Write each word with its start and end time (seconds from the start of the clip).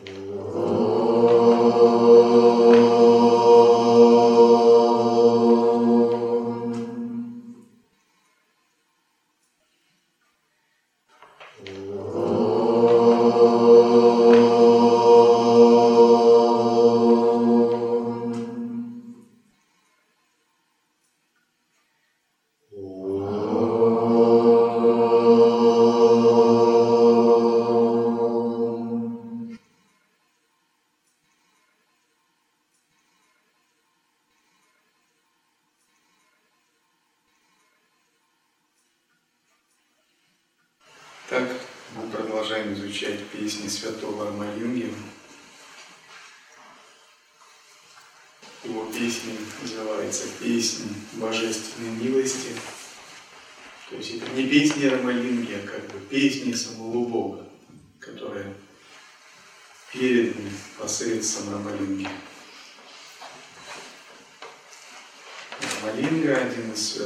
Oh. 0.00 0.61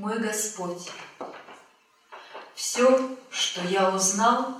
Мой 0.00 0.18
Господь, 0.18 0.88
все, 2.54 3.18
что 3.30 3.60
я 3.68 3.90
узнал, 3.90 4.56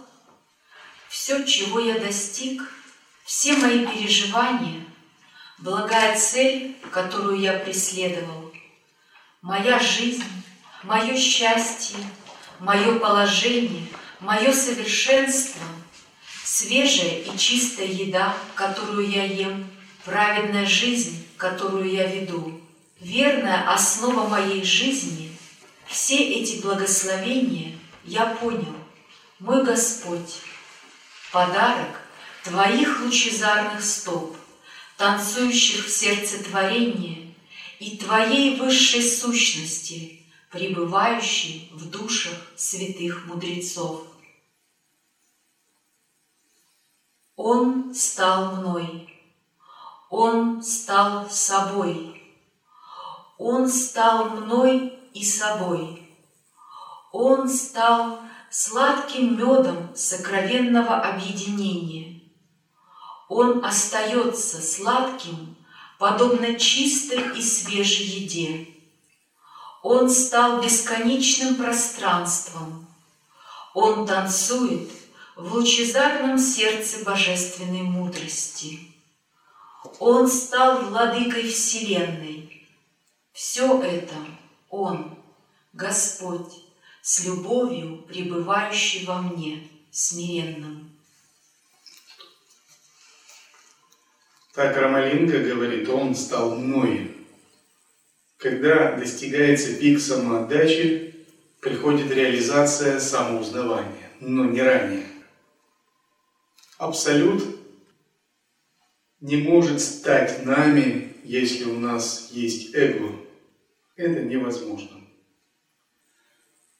все, 1.08 1.46
чего 1.46 1.80
я 1.80 1.98
достиг, 1.98 2.62
все 3.24 3.56
мои 3.56 3.86
переживания, 3.86 4.84
благая 5.56 6.14
цель, 6.18 6.77
которую 6.92 7.41
я 7.41 7.55
преследовал, 7.55 8.52
моя 9.41 9.78
жизнь, 9.78 10.22
мое 10.83 11.16
счастье, 11.16 11.96
мое 12.58 12.98
положение, 12.98 13.86
мое 14.20 14.52
совершенство, 14.52 15.62
свежая 16.44 17.20
и 17.20 17.38
чистая 17.38 17.86
еда, 17.86 18.36
которую 18.55 19.08
я 19.08 19.24
ем, 19.24 19.70
праведная 20.05 20.66
жизнь, 20.66 21.27
которую 21.39 21.90
я 21.90 22.05
веду, 22.05 22.61
верная 23.01 23.72
основа 23.72 24.28
моей 24.28 24.62
жизни, 24.62 25.30
все 25.90 26.17
эти 26.17 26.62
благословения 26.62 27.78
я 28.05 28.27
понял, 28.27 28.74
мой 29.39 29.64
Господь, 29.64 30.36
подарок 31.33 32.01
Твоих 32.45 33.01
лучезарных 33.01 33.84
стоп, 33.84 34.34
танцующих 34.96 35.86
в 35.86 35.90
сердце 35.90 36.42
творения 36.42 37.34
и 37.78 37.98
Твоей 37.98 38.56
высшей 38.56 39.02
сущности– 39.02 40.17
пребывающий 40.51 41.70
в 41.73 41.89
душах 41.90 42.34
святых 42.57 43.27
мудрецов. 43.27 44.02
Он 47.36 47.95
стал 47.95 48.57
мной, 48.57 49.08
Он 50.11 50.62
стал 50.62 51.30
собой, 51.30 52.20
Он 53.39 53.68
стал 53.68 54.30
мной 54.30 54.99
и 55.14 55.24
собой, 55.24 56.02
Он 57.12 57.48
стал 57.48 58.20
сладким 58.50 59.38
медом 59.38 59.94
сокровенного 59.94 61.00
объединения. 61.00 62.20
Он 63.28 63.64
остается 63.64 64.60
сладким, 64.60 65.56
подобно 65.98 66.58
чистой 66.58 67.38
и 67.38 67.42
свежей 67.42 68.06
еде. 68.06 68.68
Он 69.82 70.10
стал 70.10 70.60
бесконечным 70.60 71.54
пространством. 71.54 72.86
Он 73.72 74.06
танцует 74.06 74.90
в 75.36 75.54
лучезарном 75.54 76.38
сердце 76.38 77.04
божественной 77.04 77.82
мудрости. 77.82 78.92
Он 79.98 80.28
стал 80.28 80.82
владыкой 80.82 81.48
Вселенной. 81.48 82.66
Все 83.32 83.80
это 83.80 84.14
Он, 84.70 85.19
Господь, 85.73 86.64
с 87.03 87.25
любовью 87.25 88.03
пребывающий 88.03 89.05
во 89.05 89.20
мне, 89.20 89.69
смиренным. 89.91 90.91
Так 94.55 94.77
Рамалинга 94.77 95.41
говорит, 95.41 95.89
Он 95.89 96.14
стал 96.14 96.57
мною. 96.57 97.14
Когда 98.36 98.97
достигается 98.97 99.75
пик 99.75 100.01
самоотдачи, 100.01 101.27
приходит 101.61 102.11
реализация 102.11 102.98
самоузнавания, 103.01 104.11
но 104.20 104.45
не 104.45 104.63
ранее. 104.63 105.07
Абсолют 106.79 107.45
не 109.20 109.37
может 109.37 109.81
стать 109.81 110.47
нами, 110.47 111.17
если 111.25 111.64
у 111.64 111.79
нас 111.79 112.31
есть 112.33 112.75
эго. 112.75 113.20
Это 114.00 114.22
невозможно. 114.22 114.98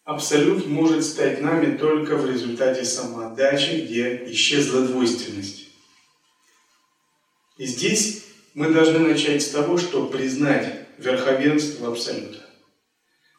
Абсолют 0.04 0.66
может 0.66 1.04
стать 1.04 1.42
нами 1.42 1.76
только 1.76 2.16
в 2.16 2.25
результате 2.25 2.82
самоотдачи, 2.86 3.82
где 3.82 4.25
исчезла 4.32 4.86
двойственность. 4.86 5.69
И 7.59 7.66
здесь 7.66 8.25
мы 8.54 8.72
должны 8.72 9.00
начать 9.00 9.42
с 9.42 9.50
того, 9.50 9.76
что 9.76 10.06
признать 10.06 10.88
верховенство 10.97 11.88
Абсолюта. 11.88 12.48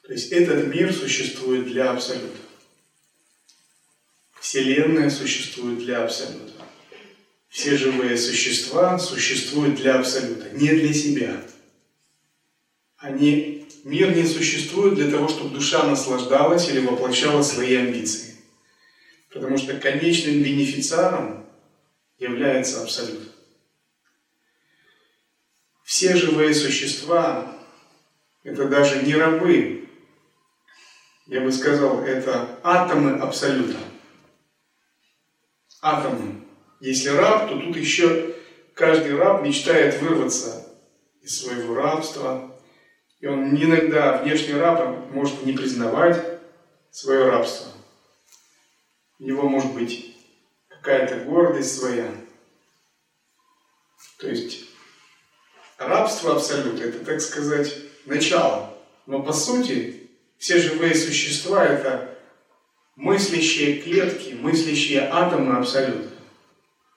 То 0.03 0.13
есть 0.13 0.31
этот 0.31 0.67
мир 0.67 0.93
существует 0.93 1.65
для 1.65 1.89
Абсолюта. 1.89 2.37
Вселенная 4.39 5.09
существует 5.09 5.79
для 5.79 6.03
Абсолюта. 6.03 6.53
Все 7.49 7.75
живые 7.77 8.15
существа 8.15 8.99
существуют 8.99 9.77
для 9.77 9.97
Абсолюта, 9.97 10.51
не 10.51 10.69
для 10.69 10.93
себя. 10.93 11.43
Они, 12.97 13.60
мир 13.83 14.15
не 14.15 14.25
существует 14.25 14.95
для 14.95 15.09
того, 15.09 15.27
чтобы 15.27 15.49
душа 15.53 15.83
наслаждалась 15.83 16.69
или 16.69 16.85
воплощала 16.85 17.41
свои 17.41 17.75
амбиции. 17.75 18.35
Потому 19.33 19.57
что 19.57 19.77
конечным 19.77 20.43
бенефициаром 20.43 21.45
является 22.17 22.83
Абсолют. 22.83 23.31
Все 25.83 26.15
живые 26.15 26.53
существа– 26.53 27.53
это 28.43 28.67
даже 28.67 29.03
не 29.03 29.15
рабы. 29.15 29.89
Я 31.27 31.41
бы 31.41 31.51
сказал, 31.51 32.01
это 32.01 32.59
атомы 32.63 33.19
Абсолюта. 33.19 33.77
Атомы. 35.81 36.45
Если 36.79 37.09
раб, 37.09 37.49
то 37.49 37.59
тут 37.59 37.75
еще 37.75 38.35
каждый 38.73 39.15
раб 39.15 39.43
мечтает 39.43 40.01
вырваться 40.01 40.67
из 41.21 41.39
своего 41.39 41.75
рабства. 41.75 42.50
И 43.21 43.27
он 43.27 43.55
иногда, 43.55 44.17
внешний 44.17 44.55
раб, 44.55 45.11
может 45.11 45.45
не 45.45 45.53
признавать 45.53 46.39
свое 46.89 47.29
рабство. 47.29 47.71
У 49.19 49.23
него 49.23 49.47
может 49.47 49.73
быть 49.73 50.17
какая-то 50.67 51.23
гордость 51.23 51.79
своя. 51.79 52.11
То 54.17 54.27
есть 54.27 54.71
Рабство 55.81 56.35
абсолюта– 56.35 56.83
это, 56.85 57.03
так 57.03 57.19
сказать, 57.21 57.75
начало. 58.05 58.77
Но 59.07 59.23
по 59.23 59.33
сути 59.33 60.09
все 60.37 60.59
живые 60.59 60.93
существа– 60.93 61.65
это 61.67 62.19
мыслящие 62.95 63.81
клетки, 63.81 64.33
мыслящие 64.33 65.09
атомы 65.11 65.57
Абсолюта. 65.57 66.09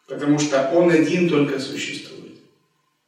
Потому 0.07 0.39
что 0.39 0.71
Он 0.73 0.91
один 0.91 1.31
только 1.31 1.59
существует. 1.61 2.39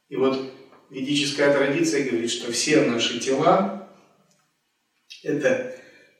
И 0.09 0.15
вот 0.15 0.51
ведическая 0.89 1.53
традиция 1.53 2.09
говорит, 2.09 2.31
что 2.31 2.51
все 2.51 2.81
наши 2.81 3.19
тела– 3.19 3.89
это 5.23 5.75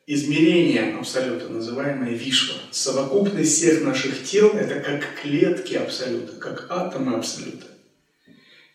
измерение 0.06 0.96
Абсолюта, 0.96 1.50
называемое 1.50 2.14
Вишва. 2.14 2.60
Совокупность 2.72 3.54
всех 3.54 3.84
наших 3.84 4.24
тел– 4.24 4.50
это 4.54 4.80
как 4.80 5.22
клетки 5.22 5.76
Абсолюта, 5.76 6.34
как 6.38 6.68
атомы 6.70 7.16
Абсолюта. 7.16 7.68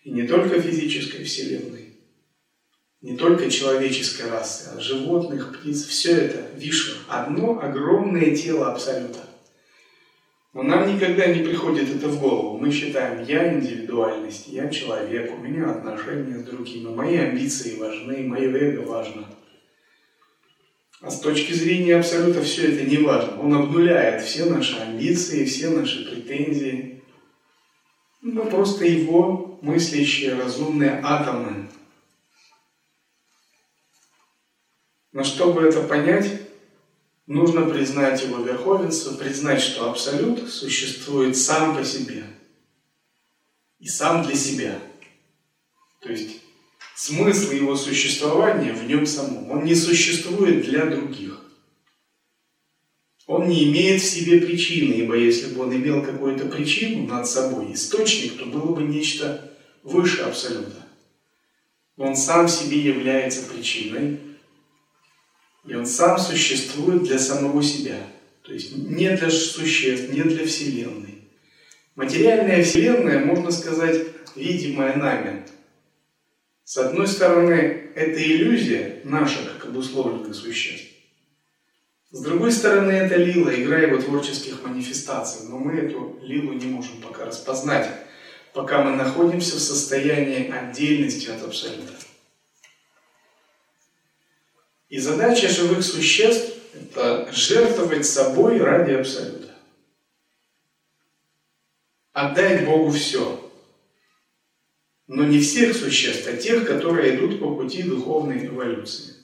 И 0.05 0.11
не 0.11 0.27
только 0.27 0.61
физической 0.61 1.25
Вселенной, 1.25 1.97
не 3.01 3.17
только 3.17 3.51
человеческой 3.51 4.31
расы, 4.31 4.71
а 4.75 4.81
животных, 4.81 5.59
птиц, 5.59 5.85
все 5.87 6.13
это 6.13 6.57
Вишва. 6.57 6.99
Одно 7.09 7.61
огромное 7.61 8.35
тело 8.37 8.71
Абсолюта. 8.71 9.19
Но 10.53 10.63
нам 10.63 10.95
никогда 10.95 11.27
не 11.27 11.43
приходит 11.43 11.89
это 11.97 12.09
в 12.09 12.21
голову. 12.21 12.59
Мы 12.59 12.71
считаем, 12.71 13.25
я 13.25 13.55
индивидуальность, 13.55 14.49
я 14.49 14.69
человек, 14.69 15.33
у 15.33 15.39
меня 15.39 15.71
отношения 15.71 16.39
с 16.39 16.45
другими, 16.45 16.95
мои 16.95 17.17
амбиции 17.17 17.77
важны, 17.77 18.23
мое 18.25 18.55
эго 18.55 18.87
важно. 18.87 19.27
А 21.01 21.11
с 21.11 21.21
точки 21.21 21.53
зрения 21.53 21.97
Абсолюта 21.97 22.43
все 22.43 22.71
это 22.71 22.85
не 22.85 22.99
важно. 22.99 23.41
Он 23.41 23.55
обнуляет 23.55 24.23
все 24.23 24.45
наши 24.45 24.79
амбиции, 24.79 25.47
все 25.47 25.71
наши 25.71 26.09
претензии. 26.09 27.03
Мы 28.21 28.45
просто 28.45 28.85
его 28.85 29.59
мыслящие, 29.63 30.35
разумные 30.35 31.01
атомы. 31.03 31.69
Но 35.13 35.25
чтобы 35.25 35.63
это 35.63 35.83
понять, 35.83 36.31
нужно 37.33 37.63
признать 37.63 38.23
его 38.23 38.43
верховенство, 38.43 39.15
признать, 39.15 39.61
что 39.61 39.91
Абсолют 39.91 40.49
существует 40.51 41.37
сам 41.37 41.77
по 41.77 41.85
себе 41.85 42.25
и 43.81 43.89
сам 43.89 44.23
для 44.25 44.37
себя. 44.37 44.79
То 46.01 46.11
есть 46.11 46.41
смысл 46.95 47.53
его 47.53 47.75
существования 47.75 48.73
в 48.73 48.87
нем 48.87 49.07
самом. 49.07 49.51
Он 49.51 49.65
не 49.65 49.75
существует 49.75 50.65
для 50.65 50.87
других. 50.87 51.41
Он 53.27 53.49
не 53.49 53.65
имеет 53.71 54.03
в 54.03 54.05
себе 54.05 54.41
причины, 54.41 54.95
ибо 54.95 55.17
если 55.17 55.55
бы 55.55 55.63
он 55.63 55.75
имел 55.75 56.05
какую-то 56.05 56.47
причину 56.47 57.07
над 57.07 57.27
собой, 57.27 57.73
источник, 57.73 58.37
то 58.37 58.45
было 58.45 58.75
бы 58.75 58.83
нечто 58.83 59.57
выше 59.83 60.23
Абсолюта. 60.23 60.87
Он 61.97 62.15
сам 62.15 62.49
себе 62.49 62.79
является 62.79 63.49
причиной, 63.49 64.32
и 65.67 65.75
он 65.75 65.87
сам 65.87 66.19
существует 66.19 67.05
для 67.05 67.19
самого 67.19 67.63
себя. 67.63 67.99
То 68.43 68.53
есть 68.53 68.77
не 68.77 69.11
для 69.11 69.31
существ, 69.31 70.13
не 70.13 70.23
для 70.23 70.45
Вселенной. 70.45 71.29
Материальная 71.95 72.65
Вселенная, 72.65 73.25
можно 73.25 73.51
сказать, 73.51 74.01
видимая 74.35 74.97
нами. 74.97 75.47
С 76.65 76.77
одной 76.79 77.07
стороны, 77.07 77.91
это 77.95 78.23
иллюзия 78.23 79.01
наша, 79.05 79.45
как 79.45 79.67
обусловленных 79.67 80.35
существ. 80.35 80.89
С 82.11 82.23
другой 82.23 82.53
стороны, 82.53 82.91
это 82.91 83.17
лила, 83.17 83.55
игра 83.55 83.79
его 83.79 84.01
творческих 84.01 84.63
манифестаций. 84.65 85.49
Но 85.49 85.59
мы 85.59 85.75
эту 85.75 86.19
лилу 86.23 86.53
не 86.53 86.67
можем 86.67 87.01
пока 87.01 87.25
распознать, 87.25 87.89
пока 88.53 88.83
мы 88.83 88.97
находимся 88.97 89.57
в 89.57 89.61
состоянии 89.61 90.51
отдельности 90.51 91.31
от 91.31 91.43
Абсолюта. 91.43 91.93
И 94.93 94.99
задача 94.99 95.49
живых 95.49 95.83
существ– 95.83 96.53
это 96.75 97.33
жертвовать 97.33 98.05
собой 98.05 98.59
ради 98.59 98.93
Абсолюта. 98.93 99.49
Отдать 102.13 102.67
Богу 102.67 102.91
все. 102.91 103.51
Но 105.07 105.25
не 105.25 105.41
всех 105.41 105.75
существ, 105.75 106.29
а 106.29 106.37
тех, 106.37 106.67
которые 106.67 107.17
идут 107.17 107.41
по 107.41 107.57
пути 107.57 107.85
духовной 107.85 108.47
эволюции. 108.47 109.15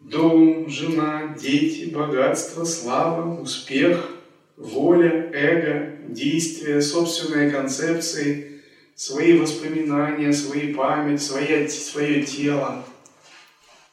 Дом, 0.00 0.66
жена, 0.70 1.36
дети, 1.38 1.90
богатство, 1.90 2.64
слава, 2.64 3.38
успех, 3.38 4.12
воля, 4.56 5.30
эго, 5.34 6.10
действия, 6.10 6.80
собственные 6.80 7.50
концепции– 7.50 8.54
свои 8.98 9.38
воспоминания, 9.38 10.32
свои 10.32 10.74
память, 10.74 11.22
свое, 11.22 11.68
свое 11.68 12.24
тело. 12.24 12.84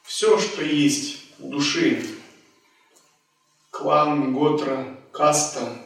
Все, 0.01 0.39
что 0.39 0.63
есть 0.63 1.19
у 1.37 1.49
души. 1.49 2.03
Клан, 3.69 4.33
готра, 4.33 4.97
каста, 5.11 5.77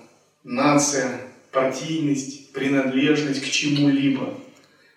нация, 0.45 1.19
партийность, 1.51 2.54
принадлежность 2.54 3.42
к 3.42 3.51
чему-либо, 3.51 4.39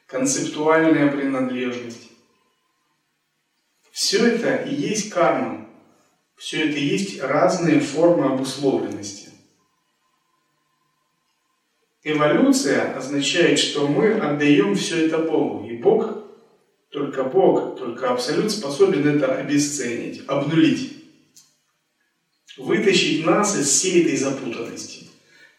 концептуальная 0.07 1.11
принадлежность. 1.11 2.09
Все 3.91 4.25
это 4.25 4.55
и 4.55 4.73
есть 4.73 5.11
карма. 5.11 5.67
Все 6.37 6.69
это 6.69 6.79
и 6.79 6.85
есть 6.85 7.21
разные 7.21 7.81
формы 7.81 8.33
обусловленности. 8.33 9.22
Эволюция 12.05 12.97
означает, 12.97 13.61
что 13.61 13.87
мы 13.87 14.15
отдаем 14.15 14.75
все 14.75 15.07
это 15.07 15.19
Богу. 15.19 15.69
И 15.69 15.77
Бог, 15.77 16.25
только 16.91 17.23
Бог, 17.23 17.79
только 17.79 18.11
Абсолют 18.11 18.51
способен 18.51 19.07
это 19.07 19.37
обесценить, 19.37 20.23
обнулить. 20.27 20.99
Вытащить 22.59 23.25
нас 23.25 23.57
из 23.57 23.69
всей 23.69 24.03
этой 24.03 24.17
запутанности. 24.17 25.07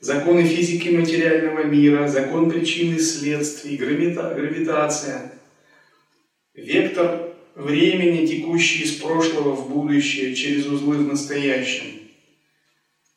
Законы 0.02 0.44
физики 0.44 0.90
материального 0.90 1.64
мира, 1.64 2.10
закон 2.10 2.52
причин 2.52 2.94
и 2.94 3.00
следствий, 3.00 3.78
гравита, 3.78 4.34
гравитация, 4.36 5.40
вектор 6.54 7.34
времени, 7.56 8.28
текущий 8.28 8.84
из 8.84 8.92
прошлого 8.98 9.56
в 9.56 9.70
будущее, 9.70 10.36
через 10.36 10.68
узлы 10.68 10.98
в 10.98 11.08
настоящем– 11.08 11.86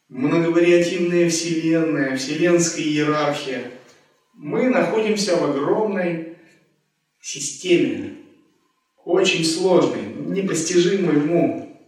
многовариативная 0.08 1.29
Вселенная, 1.29 2.17
вселенская 2.17 2.85
иерархия, 2.85 3.70
мы 4.35 4.69
находимся 4.69 5.37
в 5.37 5.44
огромной 5.44 6.37
системе, 7.20 8.19
очень 9.05 9.44
сложной, 9.44 10.03
непостижимой 10.03 11.17
уму. 11.17 11.81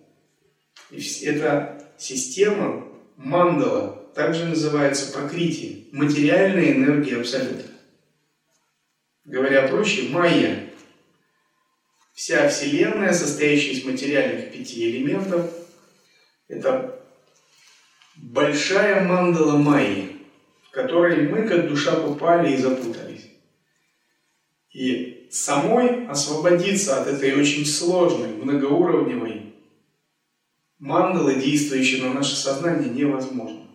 И 0.91 1.01
эта 1.25 1.93
система 1.99 2.89
мандала 3.17 4.11
также 4.15 4.47
называется 4.47 5.13
прокрити, 5.13 5.89
материальная 5.93 6.73
энергия 6.73 7.21
Абсолюта. 7.21 7.65
Говоря 9.25 9.69
проще, 9.69 10.09
майя. 10.09 10.65
Вся 12.15 12.49
Вселенная, 12.49 13.13
состоящая 13.13 13.73
из 13.73 13.85
материальных 13.85 14.51
пяти 14.51 14.91
элементов, 14.91 15.53
это 16.49 16.98
большая 18.23 19.07
мандала 19.07 19.57
Майи, 19.57 20.17
в 20.69 20.71
которой 20.71 21.29
мы 21.29 21.49
как 21.49 21.69
душа 21.69 21.97
попали 21.97 22.53
и 22.53 22.57
запутались. 22.57 23.31
И 24.73 25.29
самой 25.31 26.07
освободиться 26.07 27.01
от 27.01 27.09
этой 27.09 27.35
очень 27.35 27.65
сложной, 27.65 28.29
многоуровневой 28.29 29.55
мандалы, 30.79 31.37
действующей 31.37 32.03
на 32.03 32.13
наше 32.13 32.37
сознание, 32.37 32.91
невозможно. 32.91 33.67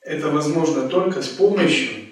Это 0.00 0.30
возможно 0.30 0.88
только 0.88 1.22
с 1.22 1.28
помощью 1.28 2.06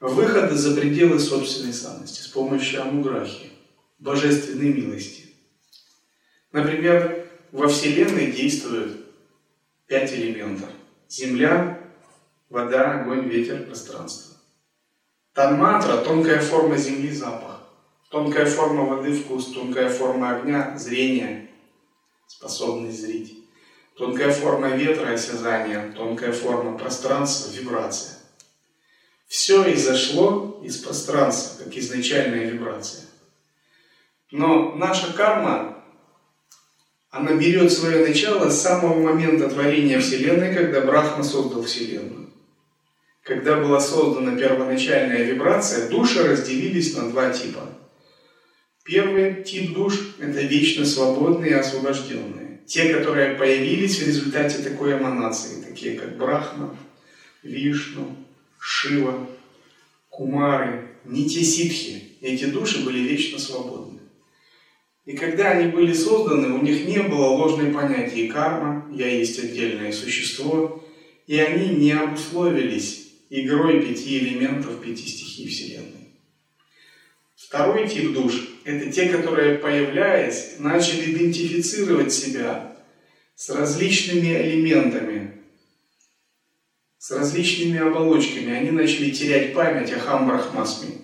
выхода 0.00 0.54
за 0.54 0.76
пределы 0.76 1.18
собственной 1.18 1.72
самости, 1.72 2.20
с 2.20 2.28
помощью 2.28 2.82
амуграхи, 2.82 3.50
божественной 3.98 4.72
милости. 4.72 5.24
Например, 6.52 7.26
во 7.50 7.68
Вселенной 7.68 8.30
действуют 8.30 9.03
пять 9.86 10.12
элементов. 10.12 10.68
Земля, 11.08 11.80
вода, 12.48 13.00
огонь, 13.00 13.28
ветер, 13.28 13.64
пространство. 13.64 14.36
Танматра– 15.32 15.96
тонкая 16.04 16.40
форма 16.40 16.76
земли, 16.76 17.10
запах. 17.10 17.60
Тонкая 18.10 18.46
форма 18.46 18.84
воды– 18.84 19.12
вкус. 19.20 19.52
Тонкая 19.52 19.90
форма 19.90 20.36
огня– 20.36 20.76
зрение, 20.78 21.50
способность 22.26 23.00
зрить. 23.00 23.38
Тонкая 23.96 24.32
форма 24.32 24.68
ветра– 24.70 25.10
осязание. 25.14 25.92
Тонкая 25.96 26.32
форма 26.32 26.78
пространства– 26.78 27.50
вибрация. 27.58 28.18
Все 29.26 29.74
изошло 29.74 30.60
из 30.62 30.76
пространства, 30.78 31.64
как 31.64 31.76
изначальная 31.76 32.44
вибрация. 32.44 33.04
Но 34.30 34.74
наша 34.76 35.12
карма 35.12 35.83
она 37.14 37.34
берет 37.34 37.72
свое 37.72 38.04
начало 38.04 38.50
с 38.50 38.60
самого 38.60 39.00
момента 39.00 39.48
творения 39.48 40.00
Вселенной, 40.00 40.52
когда 40.52 40.80
Брахма 40.80 41.22
создал 41.22 41.62
Вселенную. 41.62 42.28
Когда 43.22 43.60
была 43.60 43.80
создана 43.80 44.36
первоначальная 44.36 45.22
вибрация, 45.22 45.88
души 45.88 46.24
разделились 46.24 46.96
на 46.96 47.10
два 47.10 47.30
типа. 47.30 47.68
Первый 48.84 49.44
тип 49.44 49.74
душ– 49.74 50.16
это 50.18 50.40
вечно 50.40 50.84
свободные 50.84 51.52
и 51.52 51.54
освобожденные. 51.54 52.62
Те, 52.66 52.92
которые 52.92 53.36
появились 53.36 54.00
в 54.00 54.06
результате 54.08 54.58
такой 54.64 54.94
эманации, 54.94 55.62
такие 55.62 55.96
как 55.96 56.16
Брахма, 56.16 56.76
Вишну, 57.44 58.16
Шива, 58.58 59.28
Кумары, 60.10 60.88
не 61.04 61.28
те 61.28 61.44
ситхи. 61.44 62.16
Эти 62.20 62.46
души 62.46 62.84
были 62.84 62.98
вечно 62.98 63.38
свободны. 63.38 64.00
И 65.04 65.14
когда 65.16 65.50
они 65.50 65.70
были 65.70 65.92
созданы, 65.92 66.54
у 66.54 66.62
них 66.62 66.86
не 66.86 67.02
было 67.02 67.26
ложной 67.26 67.72
понятия 67.72 68.28
карма, 68.28 68.88
я 68.94 69.08
есть 69.08 69.38
отдельное 69.38 69.92
существо, 69.92 70.82
и 71.26 71.38
они 71.38 71.76
не 71.76 71.92
обусловились 71.92 73.12
игрой 73.28 73.82
пяти 73.82 74.18
элементов 74.18 74.80
пяти 74.80 75.06
стихий 75.06 75.48
Вселенной. 75.48 76.08
Второй 77.36 77.86
тип 77.86 78.14
душ– 78.14 78.48
это 78.64 78.90
те, 78.90 79.08
которые, 79.10 79.58
появляясь, 79.58 80.54
начали 80.58 81.12
идентифицировать 81.12 82.12
себя 82.12 82.76
с 83.34 83.50
различными 83.50 84.34
элементами, 84.34 85.42
с 86.96 87.10
различными 87.10 87.78
оболочками. 87.78 88.52
Они 88.52 88.70
начали 88.70 89.10
терять 89.10 89.52
память 89.52 89.92
о 89.92 89.98
Хамбрахмасме. 89.98 90.96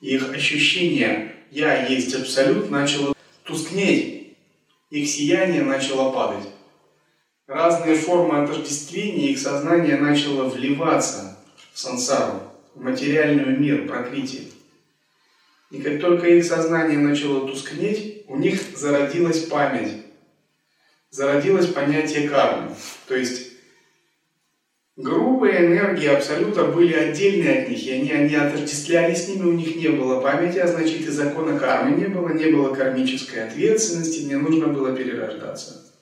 Их 0.00 0.32
ощущение 0.32 1.34
«я 1.50 1.86
есть 1.86 2.14
абсолют» 2.14 2.70
начало 2.70 3.13
тускнеть, 3.44 4.36
их 4.90 5.08
сияние 5.08 5.62
начало 5.62 6.12
падать. 6.12 6.48
Разные 7.46 7.94
формы 7.94 8.42
отождествления 8.42 9.30
их 9.30 9.38
сознание 9.38 9.96
начало 9.96 10.48
вливаться 10.48 11.38
в 11.72 11.78
сансару, 11.78 12.40
в 12.74 12.82
материальный 12.82 13.56
мир, 13.56 13.86
прокрытие. 13.86 14.44
И 15.70 15.82
как 15.82 16.00
только 16.00 16.28
их 16.28 16.44
сознание 16.44 16.98
начало 16.98 17.46
тускнеть, 17.46 18.24
у 18.28 18.36
них 18.36 18.60
зародилась 18.76 19.40
память, 19.46 20.04
зародилось 21.10 21.66
понятие 21.66 22.28
кармы. 22.28 22.74
То 23.06 23.16
есть 23.16 23.52
Грубые 25.34 25.66
энергии 25.66 26.06
Абсолюта 26.06 26.66
были 26.66 26.94
отдельны 26.94 27.48
от 27.48 27.68
них, 27.68 27.84
и 27.84 27.90
они, 27.90 28.12
они 28.12 28.36
отождествлялись 28.36 29.24
с 29.24 29.28
ними, 29.28 29.48
у 29.48 29.52
них 29.52 29.74
не 29.74 29.88
было 29.88 30.20
памяти, 30.20 30.58
а 30.58 30.68
значит 30.68 31.00
и 31.00 31.10
закона 31.10 31.58
кармы 31.58 31.96
не 31.96 32.06
было, 32.06 32.28
не 32.28 32.52
было 32.52 32.72
кармической 32.72 33.48
ответственности, 33.48 34.26
мне 34.26 34.36
нужно 34.36 34.68
было 34.68 34.94
перерождаться. 34.94 35.92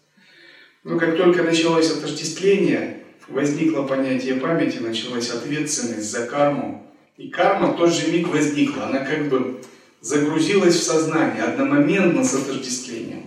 Но 0.85 0.99
как 0.99 1.17
только 1.17 1.45
началось 1.45 1.91
отождествление, 1.91 3.05
возникло 3.27 3.85
понятие 3.85 4.35
памяти, 4.35 4.81
началась 4.81 5.31
ответственность 5.31 6.11
за 6.11 6.27
карму, 6.27 6.87
и 7.17 7.31
карма 7.31 7.69
в 7.69 7.79
тот 7.79 7.91
же 7.91 8.13
миг 8.13 8.29
возникла, 8.29 8.89
она 8.89 8.99
как 8.99 9.31
бы 9.31 9.63
загрузилась 10.03 10.75
в 10.75 10.83
сознание 10.83 11.45
одномоментно 11.45 12.23
с 12.23 12.35
отождествлением. 12.35 13.23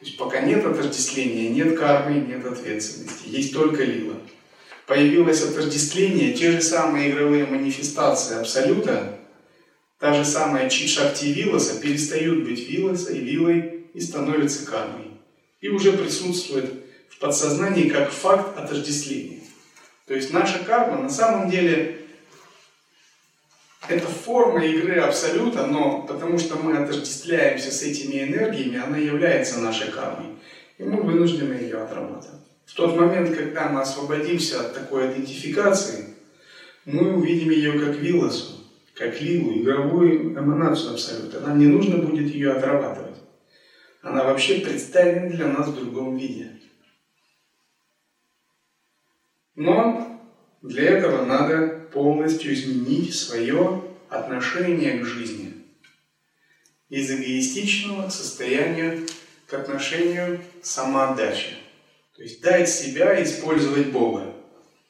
То 0.00 0.04
есть 0.04 0.18
пока 0.18 0.40
нет 0.40 0.66
отождествления, 0.66 1.48
нет 1.48 1.78
кармы, 1.78 2.16
нет 2.20 2.44
ответственности, 2.44 3.28
есть 3.28 3.54
только 3.54 3.84
лила 3.84 4.16
появилось 4.86 5.42
отождествление, 5.42 6.34
те 6.34 6.50
же 6.52 6.60
самые 6.60 7.10
игровые 7.10 7.46
манифестации 7.46 8.38
Абсолюта, 8.38 9.18
та 9.98 10.14
же 10.14 10.24
самая 10.24 10.68
чит-шакти 10.68 11.26
Вилоса 11.26 11.80
перестают 11.80 12.44
быть 12.44 12.68
Вилосой, 12.68 13.18
Вилой 13.18 13.86
и 13.94 14.00
становятся 14.00 14.66
кармой. 14.66 15.10
И 15.60 15.68
уже 15.68 15.92
присутствует 15.92 16.70
в 17.08 17.18
подсознании 17.18 17.88
как 17.88 18.10
факт 18.10 18.58
отождествления. 18.58 19.40
То 20.06 20.14
есть 20.14 20.32
наша 20.32 20.58
карма 20.58 21.02
на 21.02 21.08
самом 21.08 21.50
деле 21.50 22.00
это 23.88 24.06
форма 24.06 24.64
игры 24.64 25.00
Абсолюта, 25.00 25.66
но 25.66 26.02
потому 26.02 26.38
что 26.38 26.56
мы 26.56 26.76
отождествляемся 26.76 27.70
с 27.70 27.82
этими 27.82 28.22
энергиями, 28.22 28.82
она 28.82 28.98
является 28.98 29.60
нашей 29.60 29.90
кармой. 29.90 30.36
И 30.76 30.82
мы 30.82 31.02
вынуждены 31.02 31.54
ее 31.54 31.82
отрабатывать. 31.82 32.43
В 32.66 32.74
тот 32.74 32.96
момент, 32.96 33.36
когда 33.36 33.68
мы 33.68 33.82
освободимся 33.82 34.60
от 34.60 34.74
такой 34.74 35.12
идентификации, 35.12 36.14
мы 36.84 37.14
увидим 37.14 37.50
ее 37.50 37.78
как 37.78 37.96
вилосу, 37.96 38.64
как 38.94 39.20
лилу, 39.20 39.58
игровую 39.58 40.32
эманацию 40.38 40.92
абсолюта. 40.92 41.40
Нам 41.40 41.58
не 41.58 41.66
нужно 41.66 41.98
будет 41.98 42.32
ее 42.32 42.52
отрабатывать. 42.52 43.16
Она 44.02 44.24
вообще 44.24 44.60
представлена 44.60 45.28
для 45.30 45.48
нас 45.48 45.68
в 45.68 45.76
другом 45.76 46.16
виде. 46.16 46.60
Но 49.54 50.20
для 50.62 50.84
этого 50.84 51.24
надо 51.24 51.86
полностью 51.92 52.52
изменить 52.52 53.14
свое 53.14 53.82
отношение 54.08 54.98
к 54.98 55.04
жизни. 55.04 55.54
Из 56.88 57.10
эгоистичного 57.10 58.08
к 58.08 58.12
состоянию, 58.12 59.06
к 59.46 59.54
отношению 59.54 60.40
самоотдачи. 60.62 61.63
То 62.16 62.22
есть 62.22 62.40
дать 62.40 62.68
себя 62.68 63.20
использовать 63.22 63.90
Бога, 63.90 64.32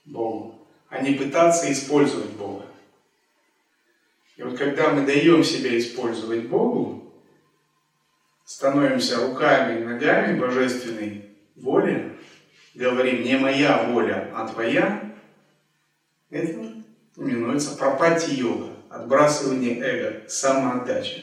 Богу, 0.04 0.68
а 0.88 1.00
не 1.00 1.14
пытаться 1.14 1.70
использовать 1.72 2.30
Бога. 2.30 2.66
И 4.36 4.42
вот 4.42 4.58
когда 4.58 4.90
мы 4.90 5.06
даем 5.06 5.42
себя 5.42 5.78
использовать 5.78 6.48
Богу, 6.48 7.14
становимся 8.44 9.26
руками 9.26 9.80
и 9.80 9.84
ногами 9.84 10.38
божественной 10.38 11.30
воли, 11.56 12.18
говорим 12.74 13.22
не 13.22 13.38
моя 13.38 13.84
воля, 13.84 14.30
а 14.34 14.46
твоя, 14.48 15.14
это 16.28 16.74
именуется 17.16 17.76
пропати-йога, 17.76 18.70
отбрасывание 18.90 19.78
эго, 19.80 20.28
самоотдача. 20.28 21.22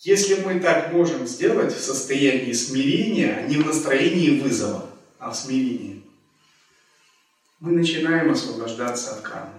Если 0.00 0.36
мы 0.42 0.60
так 0.60 0.92
можем 0.92 1.26
сделать 1.26 1.74
в 1.74 1.80
состоянии 1.80 2.52
смирения, 2.52 3.38
а 3.38 3.48
не 3.48 3.56
в 3.56 3.66
настроении 3.66 4.38
вызова, 4.38 4.88
а 5.18 5.30
в 5.30 5.36
смирении, 5.36 6.04
мы 7.58 7.72
начинаем 7.72 8.30
освобождаться 8.30 9.16
от 9.16 9.22
кармы. 9.22 9.54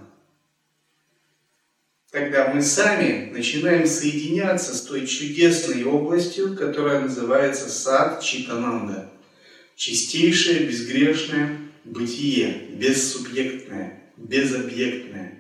Тогда 2.12 2.54
мы 2.54 2.62
сами 2.62 3.30
начинаем 3.32 3.86
соединяться 3.86 4.74
с 4.74 4.82
той 4.82 5.06
чудесной 5.06 5.84
областью, 5.84 6.56
которая 6.56 7.02
называется 7.02 7.70
сад 7.70 8.24
Читананда. 8.24 9.12
Чистейшее, 9.76 10.66
безгрешное 10.66 11.60
бытие, 11.84 12.70
бессубъектное, 12.76 14.02
безобъектное 14.16 15.39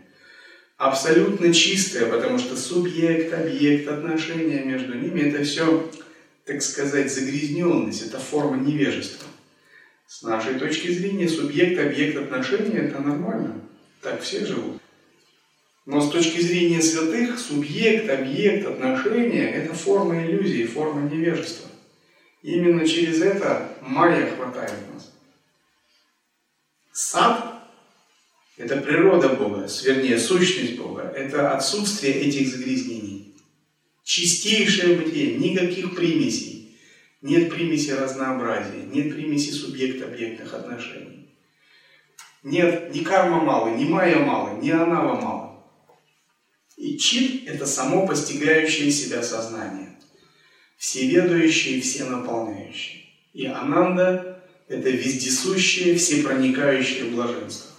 абсолютно 0.80 1.54
чистое, 1.54 2.10
потому 2.10 2.40
что 2.40 2.56
субъект, 2.56 3.34
объект, 3.34 3.88
отношения 3.88 4.64
между 4.64 4.98
ними, 4.98 5.20
это 5.30 5.44
все, 5.44 5.92
так 6.46 6.64
сказать, 6.64 7.14
загрязненность, 7.14 8.08
это 8.08 8.18
форма 8.18 8.58
невежества. 8.58 9.28
С 10.08 10.24
нашей 10.24 10.58
точки 10.58 10.88
зрения 10.88 11.28
субъект, 11.28 11.80
объект, 11.80 12.18
отношения– 12.18 12.80
это 12.88 13.00
нормально. 13.00 13.62
Так 14.02 14.22
все 14.22 14.46
живут. 14.46 14.82
Но 15.86 16.00
с 16.00 16.10
точки 16.12 16.40
зрения 16.40 16.82
святых, 16.82 17.38
субъект, 17.38 18.10
объект, 18.10 18.66
отношения– 18.66 19.52
это 19.54 19.74
форма 19.74 20.26
иллюзии, 20.26 20.66
форма 20.66 21.10
невежества. 21.10 21.70
Именно 22.42 22.88
через 22.88 23.22
это 23.22 23.70
майя 23.82 24.34
хватает 24.34 24.74
нас. 24.94 25.14
Сад 26.94 27.59
это 28.60 28.76
природа 28.82 29.30
Бога, 29.30 29.70
вернее, 29.86 30.20
сущность 30.20 30.76
Бога. 30.76 31.14
Это 31.16 31.56
отсутствие 31.56 32.14
этих 32.14 32.50
загрязнений. 32.50 33.34
Чистейшее 34.04 34.98
бытие, 34.98 35.38
никаких 35.38 35.96
примесей. 35.96 36.78
Нет 37.22 37.50
примеси 37.50 37.92
разнообразия, 37.92 38.84
нет 38.92 39.16
примеси 39.16 39.52
субъект-объектных 39.52 40.54
отношений. 40.54 41.30
Нет 42.44 42.94
ни 42.94 43.00
карма 43.00 43.42
мало, 43.42 43.78
ни 43.78 43.86
майя 43.86 44.20
мало, 44.20 44.60
ни 44.62 44.70
анава 44.70 45.22
мало. 45.22 45.66
И 46.76 46.98
чит– 46.98 47.44
это 47.48 47.66
само 47.66 48.06
постигающее 48.06 48.92
себя 48.92 49.24
сознание. 49.24 49.98
Всеведущее 50.76 51.78
и 51.78 51.82
все 51.82 52.04
наполняющее. 52.04 53.06
И 53.32 53.46
ананда– 53.46 54.44
это 54.68 54.90
вездесущее, 54.90 55.96
всепроникающее 55.96 57.06
блаженство. 57.06 57.70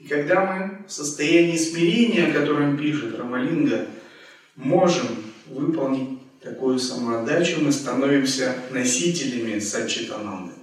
И 0.00 0.08
когда 0.08 0.46
мы 0.46 0.86
в 0.86 0.90
состоянии 0.90 1.58
смирения, 1.58 2.28
о 2.28 2.32
котором 2.32 2.78
пишет 2.78 3.18
Рамалинга, 3.18 3.86
можем 4.56 5.06
выполнить 5.46 6.18
такую 6.40 6.78
самоотдачу, 6.78 7.60
мы 7.60 7.70
становимся 7.70 8.56
носителями 8.70 9.58
Сачитананды. 9.58 10.54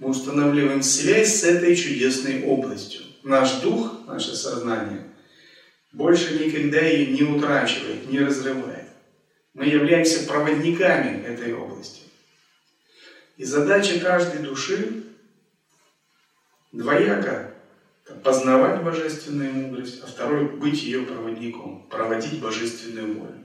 Мы 0.00 0.10
устанавливаем 0.10 0.82
связь 0.82 1.40
с 1.40 1.44
этой 1.44 1.76
чудесной 1.76 2.42
областью. 2.42 3.02
Наш 3.22 3.60
дух, 3.60 4.00
наше 4.08 4.34
сознание 4.34 5.06
больше 5.92 6.44
никогда 6.44 6.80
ее 6.80 7.12
не 7.12 7.22
утрачивает, 7.22 8.10
не 8.10 8.18
разрывает. 8.18 8.88
Мы 9.54 9.66
являемся 9.66 10.26
проводниками 10.26 11.22
этой 11.24 11.54
области. 11.54 12.00
И 13.36 13.44
задача 13.44 14.00
каждой 14.00 14.40
души 14.40 15.04
двояка 16.72 17.51
познавать 18.22 18.82
божественную 18.82 19.52
мудрость, 19.52 20.00
а 20.02 20.06
второй– 20.06 20.44
быть 20.56 20.82
ее 20.82 21.02
проводником, 21.02 21.86
проводить 21.88 22.40
божественную 22.40 23.18
волю. 23.18 23.44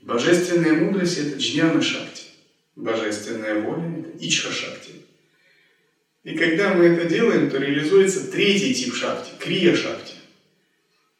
Божественная 0.00 0.74
мудрость– 0.74 1.18
это 1.18 1.38
джняна 1.38 1.82
шакти. 1.82 2.24
Божественная 2.74 3.60
воля– 3.60 3.98
это 3.98 4.24
ичха 4.24 4.50
шакти. 4.50 4.92
И 6.24 6.36
когда 6.36 6.74
мы 6.74 6.86
это 6.86 7.08
делаем, 7.08 7.50
то 7.50 7.58
реализуется 7.58 8.30
третий 8.30 8.74
тип 8.74 8.94
шакти– 8.94 9.30
крия 9.38 9.76
шакти. 9.76 10.14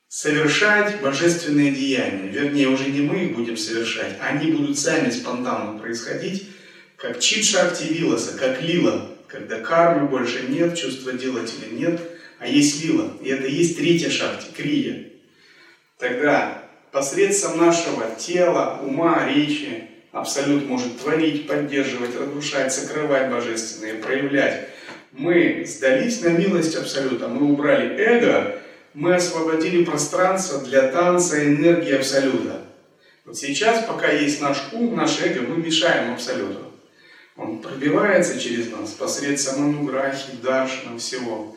Совершать 0.09 1.01
божественные 1.01 1.73
деяния. 1.73 2.29
Вернее, 2.29 2.69
уже 2.69 2.91
не 2.91 3.01
мы 3.01 3.25
их 3.25 3.37
будем 3.37 3.57
совершать, 3.57 4.17
они 4.21 4.53
будут 4.53 4.79
сами 4.79 5.11
спонтанно 5.11 5.79
происходить, 5.79 6.49
как 6.97 7.19
чит 7.19 7.45
шакти 7.45 7.85
виласа, 7.85 8.37
как 8.39 8.63
лила, 8.63 9.12
когда 9.33 9.61
кармы 9.61 10.09
больше 10.09 10.45
нет, 10.49 10.77
чувства 10.77 11.15
делателя 11.15 11.69
нет, 11.73 12.01
а 12.39 12.47
есть 12.47 12.85
лила. 12.85 13.07
И 13.23 13.31
это 13.31 13.47
есть 13.47 13.79
третья 13.79 14.11
шакти, 14.11 14.49
крия. 14.55 15.09
Тогда 15.99 16.65
посредством 16.93 17.59
нашего 17.59 18.15
тела, 18.19 18.81
ума, 18.83 19.27
речи 19.27 19.89
Абсолют 20.13 20.67
может 20.69 21.01
творить, 21.01 21.47
поддерживать, 21.47 22.15
разрушать, 22.15 22.71
сокрывать 22.71 23.31
божественное, 23.31 23.95
проявлять. 24.03 24.69
Мы 25.13 25.65
сдались 25.67 26.21
на 26.21 26.29
милость 26.29 26.77
Абсолюта, 26.77 27.29
мы 27.29 27.51
убрали 27.51 27.97
эго, 27.97 28.59
мы 28.93 29.15
освободили 29.15 29.85
пространство 29.85 30.61
для 30.61 30.89
танца 30.89 31.43
энергии 31.43 31.95
Абсолюта. 31.95 32.61
Вот 33.25 33.39
сейчас, 33.39 33.87
пока 33.87 34.11
есть 34.11 34.43
наш 34.43 34.59
ум, 34.73 34.95
наш 34.95 35.23
эго, 35.23 35.41
мы 35.49 35.57
мешаем 35.57 36.13
Абсолюту. 36.13 36.72
Он 37.37 37.59
пробивается 37.61 38.39
через 38.39 38.71
нас 38.71 38.91
посредством 38.91 39.65
ануграхи, 39.65 40.37
даршина, 40.43 40.99
всего. 40.99 41.57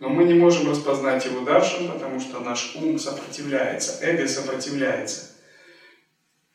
Но 0.00 0.08
мы 0.08 0.24
не 0.24 0.34
можем 0.34 0.68
распознать 0.68 1.24
его 1.24 1.44
даршин, 1.44 1.92
потому 1.92 2.18
что 2.18 2.40
наш 2.40 2.74
ум 2.74 2.98
сопротивляется, 2.98 4.04
эго 4.04 4.26
сопротивляется. 4.26 5.30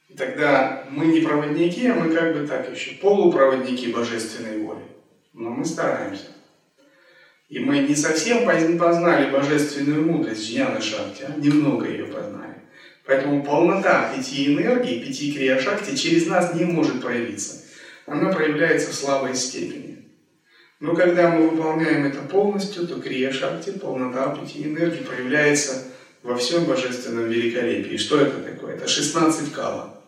И 0.09 0.13
тогда 0.15 0.85
мы 0.89 1.05
не 1.05 1.21
проводники, 1.21 1.87
а 1.87 1.95
мы 1.95 2.13
как 2.13 2.33
бы 2.33 2.45
так 2.45 2.69
еще 2.69 2.91
полупроводники 2.95 3.87
божественной 3.87 4.59
воли. 4.59 4.83
Но 5.33 5.49
мы 5.49 5.63
стараемся. 5.63 6.25
И 7.47 7.59
мы 7.59 7.79
не 7.79 7.95
совсем 7.95 8.45
познали 8.77 9.31
божественную 9.31 10.05
мудрость 10.05 10.49
Джняна 10.49 10.81
Шакти, 10.81 11.23
а 11.23 11.39
немного 11.39 11.87
ее 11.87 12.05
познали. 12.05 12.55
Поэтому 13.05 13.41
полнота 13.41 14.13
пяти 14.13 14.53
энергий, 14.53 15.01
пяти 15.01 15.31
крия 15.31 15.57
Шакти 15.57 15.95
через 15.95 16.27
нас 16.27 16.53
не 16.53 16.65
может 16.65 17.01
проявиться. 17.01 17.66
Она 18.07 18.31
проявляется 18.31 18.95
слабой 18.95 19.35
степени. 19.35 20.05
Но 20.79 20.95
когда 20.95 21.29
мы 21.29 21.49
выполняем 21.49 22.05
это 22.05 22.21
полностью, 22.21 22.87
то 22.87 23.01
крия 23.01 23.33
шакти, 23.33 23.71
полнота 23.71 24.29
пути 24.29 24.63
энергии 24.63 25.03
проявляется 25.03 25.83
во 26.23 26.37
всем 26.37 26.63
божественном 26.63 27.27
великолепии. 27.27 27.97
Что 27.97 28.21
это 28.21 28.41
такое? 28.41 28.75
Это 28.75 28.87
16 28.87 29.51
кала. 29.51 30.01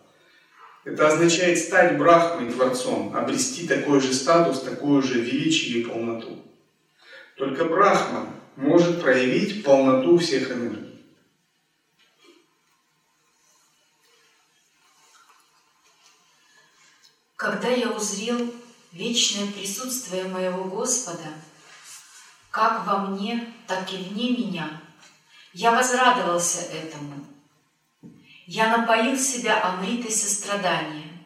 Это 0.85 1.07
означает 1.07 1.59
стать 1.59 1.97
брахмой, 1.97 2.49
творцом, 2.51 3.13
обрести 3.13 3.67
такой 3.67 3.99
же 3.99 4.13
статус, 4.13 4.61
такую 4.61 5.01
же 5.01 5.19
величие 5.19 5.81
и 5.81 5.83
полноту. 5.83 6.41
Только 7.35 7.65
брахма 7.65 8.33
может 8.55 9.01
проявить 9.01 9.63
полноту 9.65 10.17
всех 10.19 10.51
энергий. 10.51 10.88
Когда 17.39 17.69
я 17.69 17.89
узрел 17.91 18.53
вечное 18.91 19.49
присутствие 19.49 20.25
моего 20.25 20.65
Господа, 20.65 21.23
как 22.51 22.85
во 22.85 22.97
мне, 22.97 23.53
так 23.65 23.93
и 23.93 23.95
вне 23.95 24.31
меня, 24.31 24.81
я 25.53 25.71
возрадовался 25.71 26.59
этому. 26.63 27.25
Я 28.45 28.75
напоил 28.75 29.17
себя 29.17 29.63
омритой 29.63 30.11
сострадания, 30.11 31.25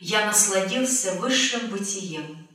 я 0.00 0.26
насладился 0.26 1.14
высшим 1.14 1.70
бытием. 1.70 2.46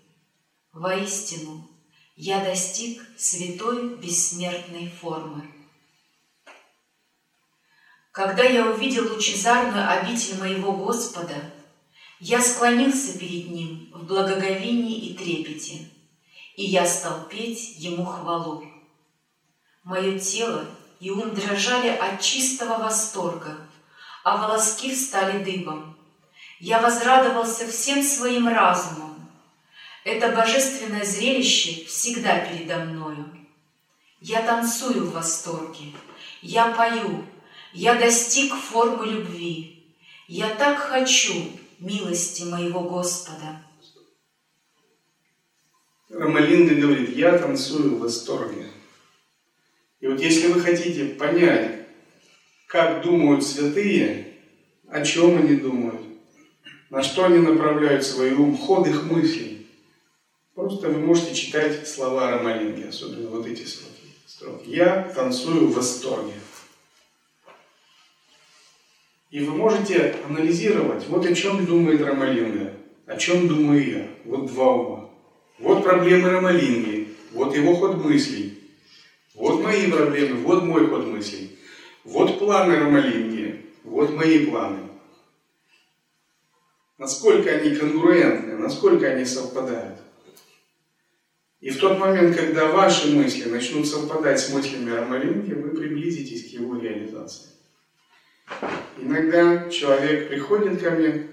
Воистину, 0.71 1.67
я 2.15 2.45
достиг 2.45 3.01
святой 3.17 3.95
бессмертной 3.95 4.93
формы. 5.01 5.51
Когда 8.11 8.43
я 8.43 8.67
увидел 8.67 9.11
лучезарную 9.11 9.89
обитель 9.89 10.37
моего 10.37 10.73
Господа– 10.73 11.33
я 12.25 12.41
склонился 12.41 13.19
перед 13.19 13.51
Ним 13.51 13.89
в 13.91 14.05
благоговении 14.05 15.09
и 15.09 15.13
трепете, 15.13 15.89
и 16.55 16.63
я 16.63 16.87
стал 16.87 17.27
петь 17.27 17.75
Ему 17.75 18.05
хвалу. 18.05 18.63
Мое 19.83 20.17
тело 20.19 20.65
и 21.01 21.09
ум 21.11 21.35
дрожали 21.35 21.89
от 21.89 22.21
чистого 22.21 22.77
восторга, 22.77 23.57
а 24.23 24.37
волоски 24.37 24.95
встали 24.95 25.43
дыбом. 25.43 25.97
Я 26.61 26.79
возрадовался 26.79 27.67
всем 27.67 28.01
своим 28.01 28.47
разумом. 28.47 29.29
Это 30.05 30.29
божественное 30.33 31.03
зрелище 31.03 31.83
всегда 31.83 32.39
передо 32.39 32.85
мною. 32.85 33.37
Я 34.21 34.43
танцую 34.43 35.07
в 35.07 35.11
восторге, 35.11 35.91
я 36.41 36.71
пою, 36.71 37.25
я 37.73 37.95
достиг 37.95 38.53
формы 38.55 39.07
любви. 39.07 39.83
Я 40.29 40.47
так 40.55 40.77
хочу, 40.77 41.51
милости 41.79 42.43
моего 42.43 42.81
Господа. 42.81 43.61
Рамалинга 46.09 46.75
говорит, 46.75 47.15
я 47.15 47.37
танцую 47.37 47.95
в 47.95 47.99
восторге. 47.99 48.67
И 49.99 50.07
вот 50.07 50.19
если 50.19 50.47
вы 50.47 50.59
хотите 50.59 51.05
понять, 51.05 51.87
как 52.67 53.01
думают 53.03 53.43
святые, 53.45 54.37
о 54.89 55.03
чем 55.03 55.37
они 55.37 55.55
думают, 55.55 56.01
на 56.89 57.01
что 57.01 57.25
они 57.25 57.39
направляют 57.39 58.05
свой 58.05 58.33
ум, 58.33 58.57
ход 58.57 58.87
их 58.87 59.03
мыслей, 59.05 59.67
просто 60.53 60.89
вы 60.89 60.99
можете 60.99 61.33
читать 61.33 61.87
слова 61.87 62.31
Рамалинги, 62.31 62.87
особенно 62.87 63.29
вот 63.29 63.47
эти 63.47 63.65
строки. 63.65 64.69
Я 64.69 65.11
танцую 65.15 65.67
в 65.67 65.75
восторге. 65.75 66.33
И 69.33 69.39
вы 69.39 69.55
можете 69.55 70.15
анализировать, 70.27 71.07
вот 71.07 71.25
о 71.25 71.33
чем 71.33 71.65
думает 71.65 71.99
Рамалинга, 72.01 72.71
о 73.07 73.17
чем 73.17 73.47
думаю 73.47 73.91
я. 73.91 74.07
Вот 74.25 74.45
два 74.45 74.73
ума. 74.73 75.09
Вот 75.57 75.83
проблемы 75.83 76.29
Рамалинги, 76.29 77.07
вот 77.31 77.55
его 77.55 77.73
ход 77.73 77.95
мыслей. 77.95 78.59
Вот 79.33 79.63
мои 79.63 79.91
проблемы, 79.91 80.43
вот 80.43 80.61
мой 80.61 80.85
ход 80.85 81.07
мыслей. 81.07 81.57
Вот 82.03 82.37
планы 82.37 82.75
Рамалинги, 82.75 83.65
вот 83.83 84.13
мои 84.13 84.45
планы. 84.45 84.81
Насколько 86.99 87.55
они 87.55 87.75
конгруентны, 87.75 88.55
насколько 88.57 89.07
они 89.07 89.25
совпадают. 89.25 89.97
И 91.59 91.71
в 91.71 91.79
тот 91.79 91.97
момент, 91.97 92.35
когда 92.35 92.71
ваши 92.71 93.15
мысли 93.15 93.49
начнут 93.49 93.87
совпадать 93.87 94.39
с 94.39 94.53
мыслями 94.53 94.91
Рамалинги, 94.91 95.53
вы 95.53 95.69
приблизитесь 95.69 96.51
к 96.51 96.53
его 96.53 96.77
реализации. 96.77 97.52
Иногда 98.97 99.69
человек 99.69 100.29
приходит 100.29 100.81
ко 100.81 100.91
мне, 100.91 101.27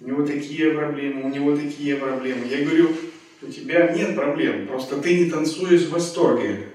у 0.00 0.06
него 0.06 0.26
такие 0.26 0.72
проблемы, 0.72 1.24
у 1.24 1.28
него 1.28 1.56
такие 1.56 1.96
проблемы. 1.96 2.46
Я 2.46 2.64
говорю, 2.64 2.96
у 3.42 3.46
тебя 3.46 3.92
нет 3.92 4.14
проблем, 4.14 4.66
просто 4.66 4.96
ты 4.96 5.18
не 5.18 5.30
танцуешь 5.30 5.82
в 5.82 5.90
восторге. 5.90 6.68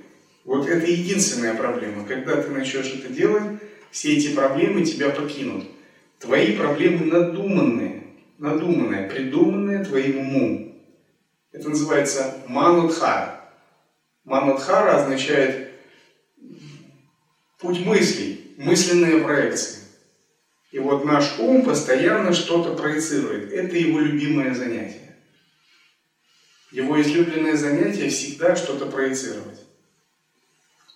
Вот 0.44 0.68
это 0.68 0.86
единственная 0.86 1.56
проблема. 1.56 2.06
Когда 2.06 2.40
ты 2.42 2.52
начнешь 2.52 2.94
это 2.94 3.12
делать, 3.12 3.60
все 3.90 4.16
эти 4.16 4.36
проблемы 4.36 4.84
тебя 4.86 5.10
покинут. 5.10 5.66
Твои 6.20 6.56
проблемы 6.56 7.06
надуманные, 7.06 8.04
надуманные, 8.38 9.10
придуманные 9.10 9.84
твоим 9.84 10.20
умом. 10.20 10.76
Это 11.52 11.70
называется 11.70 12.44
манудхара. 12.48 13.42
Манудхара 14.24 15.02
означает 15.02 15.72
путь 17.58 17.84
мыслей 17.86 18.45
мысленные 18.58 19.24
проекции. 19.24 19.82
И 20.72 20.80
вот 20.80 21.06
наш 21.06 21.40
ум 21.40 21.64
постоянно 21.64 22.34
что-то 22.34 22.76
проецирует. 22.76 23.52
Это 23.54 23.78
его 23.78 24.00
любимое 24.00 24.54
занятие. 24.54 25.16
Его 26.72 27.02
излюбленное 27.02 27.56
занятие 27.56 28.10
всегда 28.10 28.56
что-то 28.56 28.88
проецировать. 28.88 29.62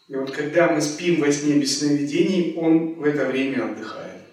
И 0.10 0.16
вот 0.16 0.32
когда 0.32 0.70
мы 0.70 0.82
спим 0.82 1.22
во 1.22 1.32
сне 1.32 1.60
без 1.60 1.80
сновидений, 1.80 2.56
он 2.58 2.96
в 2.96 3.04
это 3.06 3.26
время 3.26 3.72
отдыхает. 3.72 4.24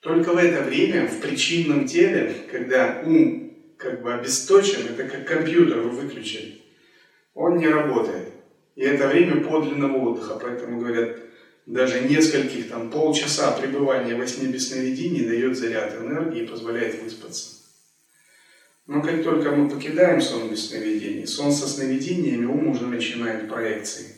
Только 0.00 0.32
в 0.32 0.38
это 0.38 0.62
время, 0.62 1.06
в 1.06 1.20
причинном 1.20 1.86
теле, 1.86 2.34
когда 2.50 3.02
ум 3.04 3.52
как 3.76 4.02
бы 4.02 4.14
обесточен, 4.14 4.86
это 4.88 5.04
как 5.04 5.26
компьютер 5.26 5.80
вы 5.80 5.90
выключили, 5.90 6.62
он 7.34 7.58
не 7.58 7.68
работает. 7.68 8.28
И 8.76 8.82
это 8.82 9.08
время 9.08 9.42
подлинного 9.42 9.98
отдыха. 10.10 10.38
Поэтому 10.40 10.80
говорят, 10.80 11.18
даже 11.70 12.00
нескольких, 12.00 12.68
там, 12.68 12.90
полчаса 12.90 13.52
пребывания 13.52 14.16
во 14.16 14.26
сне 14.26 14.48
без 14.48 14.68
сновидений 14.68 15.24
дает 15.24 15.56
заряд 15.56 15.94
энергии 15.94 16.42
и 16.42 16.46
позволяет 16.46 17.00
выспаться. 17.00 17.58
Но 18.88 19.00
как 19.00 19.22
только 19.22 19.52
мы 19.52 19.70
покидаем 19.70 20.20
сон 20.20 20.50
без 20.50 20.68
сновидений, 20.68 21.28
сон 21.28 21.52
со 21.52 21.68
сновидениями, 21.68 22.46
ум 22.46 22.70
уже 22.70 22.86
начинает 22.86 23.48
проекции. 23.48 24.16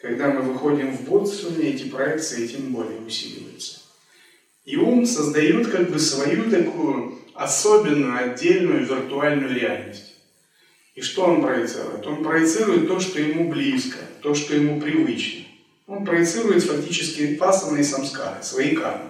Когда 0.00 0.30
мы 0.30 0.40
выходим 0.40 0.96
в 0.96 1.02
бодрствование, 1.02 1.74
эти 1.74 1.88
проекции 1.88 2.46
тем 2.46 2.72
более 2.72 3.00
усиливаются. 3.00 3.80
И 4.64 4.76
ум 4.76 5.04
создает 5.04 5.68
как 5.68 5.90
бы 5.90 5.98
свою 5.98 6.50
такую 6.50 7.18
особенную, 7.34 8.16
отдельную 8.16 8.86
виртуальную 8.86 9.54
реальность. 9.54 10.14
И 10.94 11.02
что 11.02 11.24
он 11.24 11.42
проецирует? 11.42 12.06
Он 12.06 12.24
проецирует 12.24 12.88
то, 12.88 12.98
что 12.98 13.20
ему 13.20 13.50
близко, 13.50 13.98
то, 14.22 14.34
что 14.34 14.54
ему 14.54 14.80
привычно. 14.80 15.47
Он 15.88 16.04
проецирует 16.04 16.62
фактически 16.62 17.36
васаны 17.40 17.78
и 17.78 17.82
самскары, 17.82 18.42
свои 18.42 18.76
кармы. 18.76 19.08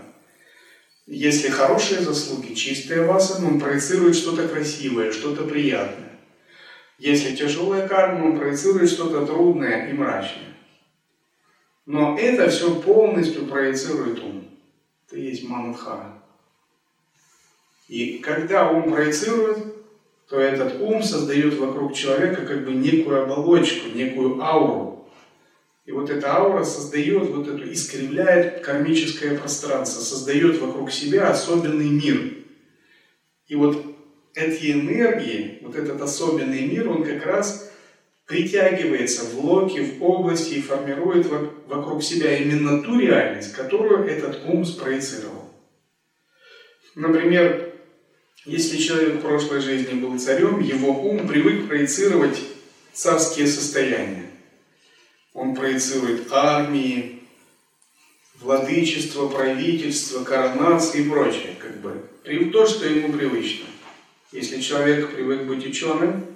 Если 1.08 1.48
хорошие 1.48 2.00
заслуги, 2.02 2.54
чистая 2.54 3.04
васана, 3.04 3.48
он 3.48 3.58
проецирует 3.58 4.14
что-то 4.14 4.46
красивое, 4.46 5.10
что-то 5.10 5.42
приятное. 5.42 6.20
Если 6.98 7.34
тяжелая 7.34 7.88
карма, 7.88 8.26
он 8.26 8.38
проецирует 8.38 8.90
что-то 8.90 9.26
трудное 9.26 9.90
и 9.90 9.92
мрачное. 9.92 10.54
Но 11.84 12.16
это 12.16 12.48
все 12.48 12.72
полностью 12.80 13.46
проецирует 13.46 14.22
ум. 14.22 14.48
Это 15.08 15.18
есть 15.18 15.48
манадхара. 15.48 16.22
И 17.88 18.18
когда 18.18 18.70
ум 18.70 18.92
проецирует, 18.92 19.58
то 20.28 20.38
этот 20.38 20.80
ум 20.80 21.02
создает 21.02 21.54
вокруг 21.54 21.94
человека 21.94 22.46
как 22.46 22.64
бы 22.64 22.72
некую 22.72 23.24
оболочку, 23.24 23.88
некую 23.88 24.40
ауру. 24.40 24.87
И 25.88 25.90
вот 25.90 26.10
эта 26.10 26.36
аура 26.36 26.64
создает 26.64 27.30
вот 27.30 27.48
эту, 27.48 27.72
искривляет 27.72 28.60
кармическое 28.60 29.38
пространство, 29.38 30.02
создает 30.02 30.58
вокруг 30.58 30.92
себя 30.92 31.30
особенный 31.30 31.88
мир. 31.88 32.34
И 33.46 33.54
вот 33.54 33.82
эти 34.34 34.72
энергии, 34.72 35.60
вот 35.62 35.76
этот 35.76 35.98
особенный 36.02 36.66
мир, 36.66 36.90
он 36.90 37.04
как 37.04 37.24
раз 37.24 37.72
притягивается 38.26 39.24
в 39.24 39.42
локи, 39.42 39.78
в 39.78 40.04
области 40.04 40.56
и 40.56 40.60
формирует 40.60 41.26
вокруг 41.66 42.02
себя 42.02 42.36
именно 42.36 42.82
ту 42.82 43.00
реальность, 43.00 43.54
которую 43.54 44.06
этот 44.06 44.44
ум 44.44 44.66
спроецировал. 44.66 45.50
Например, 46.94 47.72
если 48.44 48.76
человек 48.76 49.14
в 49.14 49.20
прошлой 49.22 49.62
жизни 49.62 49.94
был 49.94 50.18
царем, 50.18 50.60
его 50.60 50.90
ум 50.90 51.26
привык 51.26 51.66
проецировать 51.66 52.38
царские 52.92 53.46
состояния. 53.46 54.27
Он 55.34 55.54
проецирует 55.54 56.32
армии, 56.32 57.20
владычество, 58.40 59.28
правительство, 59.28 60.24
коронации 60.24 61.02
и 61.02 61.08
прочее, 61.08 61.56
как 61.58 61.80
бы. 61.80 62.02
То, 62.52 62.66
что 62.66 62.86
ему 62.86 63.12
привычно. 63.12 63.66
Если 64.32 64.60
человек 64.60 65.12
привык 65.12 65.42
быть 65.44 65.66
ученым, 65.66 66.26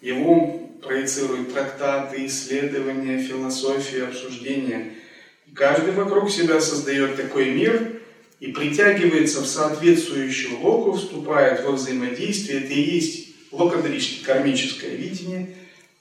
его 0.00 0.68
проецирует 0.82 1.52
трактаты, 1.52 2.26
исследования, 2.26 3.22
философию, 3.22 4.08
обсуждения. 4.08 4.94
Каждый 5.54 5.92
вокруг 5.92 6.30
себя 6.30 6.60
создает 6.60 7.16
такой 7.16 7.50
мир, 7.50 8.00
и 8.40 8.52
притягивается 8.52 9.42
в 9.42 9.46
соответствующую 9.46 10.60
локу, 10.60 10.92
вступает 10.92 11.62
во 11.62 11.72
взаимодействие, 11.72 12.60
это 12.60 12.72
и 12.72 12.80
есть 12.80 13.28
локодрическое 13.52 14.34
кармическое 14.34 14.94
видение, 14.94 15.54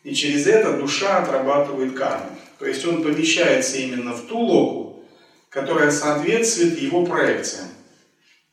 и 0.03 0.13
через 0.13 0.47
это 0.47 0.77
душа 0.77 1.21
отрабатывает 1.23 1.93
карму. 1.93 2.29
То 2.57 2.65
есть 2.65 2.85
он 2.85 3.03
помещается 3.03 3.77
именно 3.77 4.13
в 4.13 4.27
ту 4.27 4.37
локу, 4.37 5.05
которая 5.49 5.91
соответствует 5.91 6.79
его 6.79 7.05
проекциям. 7.05 7.67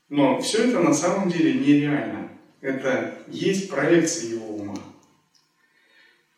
Но 0.08 0.40
все 0.40 0.68
это 0.68 0.80
на 0.80 0.94
самом 0.94 1.30
деле 1.30 1.54
нереально. 1.54 2.30
Это 2.60 3.18
есть 3.28 3.68
проекция 3.68 4.30
его 4.30 4.56
ума. 4.56 4.76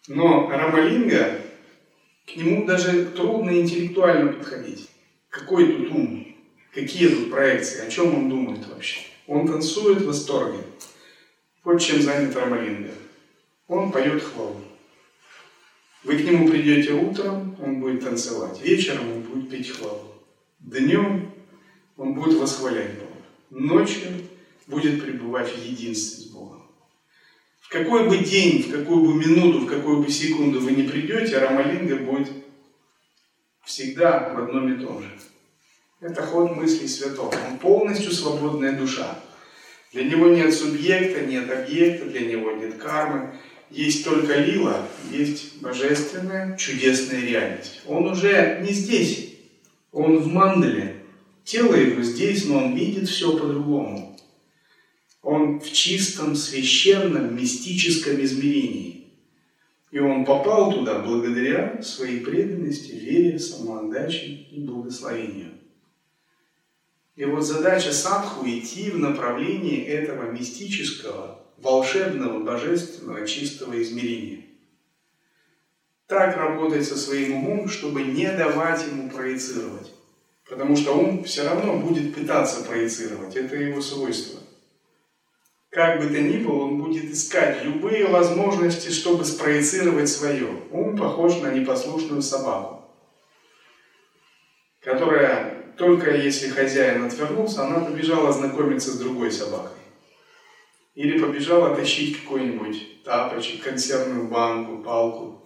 Но 0.08 0.48
Рамалинга, 0.48 1.40
к 2.26 2.36
нему 2.36 2.66
даже 2.66 3.06
трудно 3.06 3.50
интеллектуально 3.50 4.32
подходить. 4.32 4.88
Какой 5.28 5.72
тут 5.72 5.90
ум? 5.90 6.36
Какие 6.74 7.08
тут 7.08 7.30
проекции? 7.30 7.86
О 7.86 7.90
чем 7.90 8.14
он 8.14 8.28
думает 8.30 8.66
вообще? 8.66 9.00
Он 9.26 9.46
танцует 9.46 10.02
в 10.02 10.06
восторге. 10.06 10.60
Вот 11.64 11.78
чем 11.78 12.00
занят 12.00 12.34
Рамалинга. 12.34 12.92
Он 13.66 13.92
поет 13.92 14.22
хвалу. 14.22 14.56
Вы 16.04 16.16
к 16.16 16.24
нему 16.24 16.48
придете 16.48 16.92
утром, 16.92 17.56
он 17.60 17.80
будет 17.80 18.04
танцевать. 18.04 18.60
Вечером 18.62 19.12
он 19.12 19.22
будет 19.22 19.50
петь 19.50 19.70
хвалу. 19.70 20.14
Днем 20.60 21.32
он 21.96 22.14
будет 22.14 22.38
восхвалять 22.38 22.94
Бога. 22.94 23.08
Ночью 23.50 24.08
будет 24.66 25.02
пребывать 25.02 25.52
в 25.52 25.64
единстве 25.64 26.24
с 26.24 26.26
Богом. 26.28 26.62
В 27.60 27.68
какой 27.68 28.08
бы 28.08 28.18
день, 28.18 28.62
в 28.62 28.70
какую 28.70 29.04
бы 29.04 29.14
минуту, 29.14 29.60
в 29.60 29.66
какую 29.66 30.02
бы 30.02 30.10
секунду 30.10 30.60
вы 30.60 30.72
не 30.72 30.84
придете, 30.84 31.38
Рамалинга 31.38 31.96
будет 31.96 32.30
всегда 33.64 34.32
в 34.34 34.38
одном 34.38 34.72
и 34.72 34.82
том 34.82 35.02
же. 35.02 35.10
Это 36.00 36.22
ход 36.22 36.56
мыслей 36.56 36.86
святого. 36.86 37.34
Он 37.50 37.58
полностью 37.58 38.12
свободная 38.12 38.78
душа. 38.78 39.18
Для 39.92 40.04
него 40.04 40.28
нет 40.28 40.54
субъекта, 40.54 41.26
нет 41.26 41.50
объекта, 41.50 42.06
для 42.06 42.20
него 42.20 42.52
нет 42.52 42.76
кармы. 42.76 43.34
Есть 43.70 44.04
только 44.04 44.38
лила, 44.38 44.86
есть 45.12 45.60
божественная, 45.60 46.56
чудесная 46.56 47.20
реальность. 47.20 47.82
Он 47.86 48.06
уже 48.06 48.60
не 48.66 48.72
здесь, 48.72 49.34
он 49.92 50.18
в 50.18 50.26
мандале. 50.28 51.02
Тело 51.44 51.74
его 51.74 52.02
здесь, 52.02 52.46
но 52.46 52.58
он 52.58 52.74
видит 52.74 53.08
все 53.08 53.36
по-другому. 53.38 54.18
Он 55.22 55.60
в 55.60 55.70
чистом, 55.72 56.34
священном, 56.34 57.36
мистическом 57.36 58.22
измерении. 58.22 58.98
И 59.90 59.98
он 59.98 60.24
попал 60.24 60.72
туда 60.72 61.00
благодаря 61.00 61.82
своей 61.82 62.20
преданности, 62.20 62.92
вере, 62.92 63.38
самоотдаче 63.38 64.26
и 64.26 64.60
благословению. 64.60 65.52
И 67.16 67.24
вот 67.24 67.42
задача 67.42 67.92
садху 67.92 68.46
идти 68.46 68.90
в 68.90 68.98
направлении 68.98 69.84
этого 69.84 70.30
мистического, 70.30 71.44
волшебного, 71.58 72.40
божественного, 72.40 73.26
чистого 73.26 73.80
измерения. 73.82 74.44
Так 76.06 76.36
работать 76.36 76.86
со 76.86 76.96
своим 76.96 77.34
умом, 77.34 77.68
чтобы 77.68 78.02
не 78.02 78.30
давать 78.32 78.86
ему 78.86 79.10
проецировать. 79.10 79.92
Потому 80.48 80.76
что 80.76 80.92
ум 80.92 81.24
все 81.24 81.44
равно 81.44 81.76
будет 81.78 82.14
пытаться 82.14 82.64
проецировать. 82.64 83.36
Это 83.36 83.56
его 83.56 83.82
свойство. 83.82 84.40
Как 85.70 86.00
бы 86.00 86.06
то 86.06 86.18
ни 86.18 86.38
было, 86.38 86.64
он 86.64 86.82
будет 86.82 87.12
искать 87.12 87.62
любые 87.62 88.06
возможности, 88.06 88.88
чтобы 88.88 89.24
спроецировать 89.26 90.08
свое. 90.08 90.48
Ум 90.70 90.96
похож 90.96 91.40
на 91.40 91.52
непослушную 91.52 92.22
собаку, 92.22 92.84
которая 94.80 95.74
только 95.76 96.16
если 96.16 96.48
хозяин 96.48 97.04
отвернулся, 97.04 97.66
она 97.66 97.80
побежала 97.80 98.32
знакомиться 98.32 98.90
с 98.90 98.98
другой 98.98 99.30
собакой. 99.30 99.78
Или 100.98 101.16
побежала 101.20 101.76
тащить 101.76 102.20
какой-нибудь 102.20 103.04
тапочек, 103.04 103.62
консервную 103.62 104.26
банку, 104.26 104.82
палку 104.82 105.44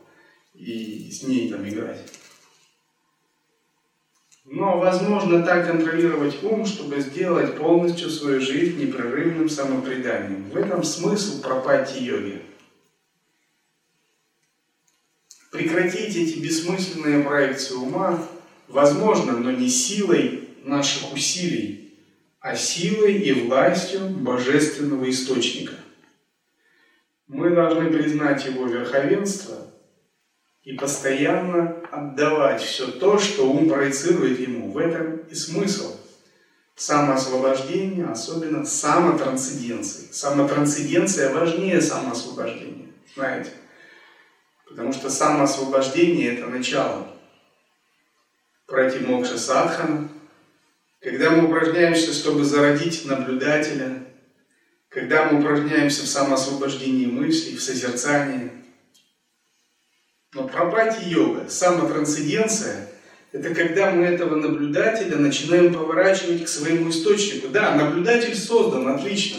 и 0.55 1.11
с 1.11 1.25
ней 1.25 1.51
там 1.51 1.69
играть. 1.69 2.11
Но 4.47 4.79
возможно 4.79 5.43
так 5.43 5.67
контролировать 5.67 6.43
ум, 6.43 6.65
чтобы 6.65 7.01
сделать 7.01 7.59
полностью 7.59 8.09
свою 8.09 8.41
жизнь 8.41 8.81
непрерывным 8.81 9.51
самопреданием. 9.51 10.49
В 10.49 10.57
этом 10.57 10.83
смысл 10.83 11.43
пропати 11.43 11.99
йоги. 11.99 12.41
Прекратить 15.51 16.17
эти 16.17 16.39
бессмысленные 16.39 17.23
проекции 17.25 17.75
ума 17.75 18.27
возможно, 18.69 19.33
но 19.33 19.51
не 19.51 19.69
силой 19.69 20.49
наших 20.65 21.13
усилий, 21.13 21.82
а 22.43 22.57
силой 22.57 23.15
и 23.15 23.33
властью 23.47 24.09
Божественного 24.09 25.09
Источника. 25.09 25.75
Мы 27.29 27.51
должны 27.51 27.91
признать 27.91 28.45
Его 28.45 28.67
верховенство 28.67 29.57
и 30.65 30.75
постоянно 30.75 31.77
отдавать 31.93 32.61
все 32.61 32.89
то, 32.89 33.19
что 33.19 33.49
ум 33.49 33.69
проецирует 33.69 34.41
Ему. 34.41 34.73
В 34.73 34.79
этом 34.79 35.19
и 35.19 35.35
смысл 35.35 35.97
самоосвобождения, 36.75 38.07
особенно 38.07 38.67
самотрансценденции. 38.67 40.11
Самотрансценденция 40.11 41.33
важнее 41.33 41.81
самоосвобождения, 41.81 42.89
знаете. 43.15 43.51
Потому 44.69 44.93
что 44.93 45.11
самоосвобождение– 45.11 46.35
это 46.35 46.49
начало 46.49 47.07
пройти 48.67 49.01
мокша 49.01 49.39
садхана, 49.39 50.09
когда 51.03 51.31
мы 51.31 51.49
упражняемся, 51.49 52.13
чтобы 52.13 52.45
зародить 52.45 53.05
наблюдателя, 53.05 54.05
когда 54.89 55.25
мы 55.25 55.41
упражняемся 55.41 56.03
в 56.03 56.07
самоосвобождении 56.07 57.07
мыслей, 57.07 57.57
в 57.57 57.63
созерцании. 57.63 58.51
Но 60.35 60.47
пропати 60.47 61.09
йога, 61.09 61.49
самотрансценденция– 61.49 62.89
это 63.33 63.55
когда 63.55 63.91
мы 63.91 64.05
этого 64.05 64.37
наблюдателя 64.37 65.17
начинаем 65.17 65.75
поворачивать 65.75 66.45
к 66.45 66.49
своему 66.49 66.91
источнику. 66.91 67.49
Да, 67.49 67.75
наблюдатель 67.75 68.37
создан, 68.37 68.89
отлично. 68.89 69.39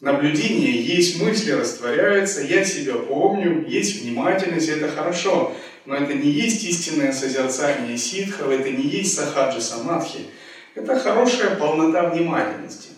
Наблюдение 0.00 0.82
есть 0.82 1.20
мысли, 1.20 1.52
растворяются, 1.52 2.42
я 2.42 2.64
себя 2.64 2.94
помню, 2.94 3.66
есть 3.68 4.02
внимательность, 4.02 4.68
это 4.68 4.88
хорошо. 4.88 5.54
Но 5.84 5.96
это 5.96 6.14
не 6.14 6.30
есть 6.30 6.64
истинное 6.64 7.12
созерцание 7.12 7.98
ситхов, 7.98 8.48
это 8.48 8.70
не 8.70 8.84
есть 8.84 9.14
сахаджи 9.14 9.60
самадхи. 9.60 10.26
Это 10.74 10.98
хорошая 10.98 11.56
полнота 11.56 12.08
внимательности. 12.10 12.90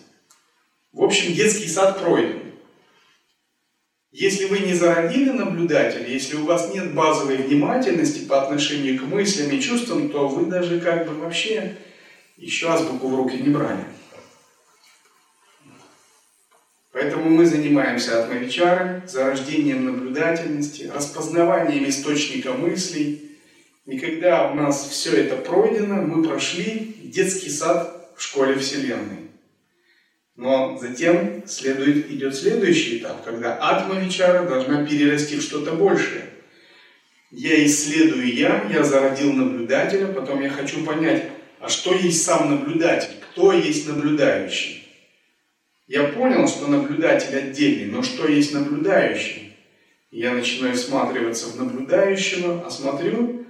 В 0.93 1.03
общем, 1.03 1.33
детский 1.33 1.67
сад 1.67 1.99
пройден. 1.99 2.41
Если 4.11 4.45
вы 4.45 4.59
не 4.59 4.73
зародили 4.73 5.31
наблюдателя, 5.31 6.07
если 6.07 6.37
у 6.37 6.45
вас 6.45 6.73
нет 6.73 6.93
базовой 6.93 7.35
внимательности 7.35 8.19
по 8.19 8.41
отношению 8.41 8.97
к 8.97 9.03
мыслям 9.03 9.51
и 9.51 9.59
чувствам, 9.59 10.09
то 10.09 10.29
вы 10.29 10.45
даже 10.45 10.79
как 10.79 11.05
бы 11.05 11.15
вообще 11.15 11.75
еще 12.37 12.69
азбуку 12.69 13.09
в 13.09 13.15
руки 13.15 13.35
не 13.35 13.49
брали. 13.49 13.83
Поэтому 16.95 17.29
мы 17.29 17.45
занимаемся 17.45 18.23
атмавичарой, 18.23 19.01
зарождением 19.05 19.83
наблюдательности, 19.83 20.89
распознаванием 20.95 21.89
источника 21.89 22.53
мыслей. 22.53 23.31
И 23.85 23.99
когда 23.99 24.49
у 24.49 24.55
нас 24.55 24.87
все 24.87 25.11
это 25.23 25.35
пройдено, 25.35 25.95
мы 25.95 26.25
прошли 26.25 26.95
детский 27.03 27.49
сад 27.49 28.13
в 28.15 28.23
школе 28.23 28.57
Вселенной. 28.57 29.29
Но 30.37 30.77
затем 30.77 31.43
следует, 31.45 32.09
идет 32.09 32.33
следующий 32.33 32.99
этап, 32.99 33.25
когда 33.25 33.55
атмавичара 33.55 34.47
должна 34.47 34.85
перерасти 34.85 35.35
в 35.35 35.41
что-то 35.41 35.73
большее. 35.73 36.29
Я 37.29 37.65
исследую 37.65 38.33
я, 38.33 38.69
я 38.73 38.85
зародил 38.85 39.33
наблюдателя, 39.33 40.07
потом 40.07 40.41
я 40.41 40.49
хочу 40.49 40.85
понять, 40.85 41.25
а 41.59 41.67
что 41.67 41.93
есть 41.93 42.23
сам 42.23 42.51
наблюдатель, 42.51 43.15
кто 43.19 43.51
есть 43.51 43.85
наблюдающий. 43.85 44.84
Я 45.87 46.05
понял, 46.05 46.47
что 46.47 46.67
наблюдатель 46.67 47.37
отдельный, 47.37 47.85
но 47.85 48.01
что 48.01 48.27
есть 48.27 48.53
наблюдающий? 48.53 49.55
Я 50.09 50.33
начинаю 50.33 50.75
всматриваться 50.75 51.47
в 51.47 51.57
наблюдающего, 51.57 52.65
осмотрю, 52.65 53.45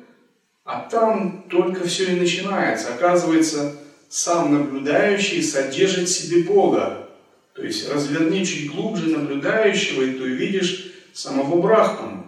а 0.66 0.82
там 0.90 1.46
только 1.50 1.88
все 1.88 2.12
и 2.12 2.20
начинается. 2.20 2.94
Оказывается, 2.94 3.78
сам 4.10 4.52
наблюдающий 4.52 5.42
содержит 5.42 6.10
в 6.10 6.12
себе 6.12 6.44
Бога. 6.44 7.08
То 7.54 7.64
есть 7.64 7.90
разверни 7.90 8.46
чуть 8.46 8.72
глубже 8.72 9.12
наблюдающего, 9.12 10.02
и 10.02 10.14
ты 10.14 10.24
увидишь 10.24 10.92
самого 11.14 11.62
Брахмана. 11.62 12.26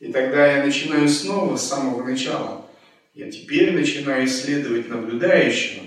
И 0.00 0.10
тогда 0.10 0.56
я 0.56 0.64
начинаю 0.64 1.08
снова 1.08 1.56
с 1.56 1.68
самого 1.68 2.02
начала. 2.02 2.64
Я 3.12 3.30
теперь 3.30 3.72
начинаю 3.72 4.24
исследовать 4.24 4.88
наблюдающего. 4.88 5.82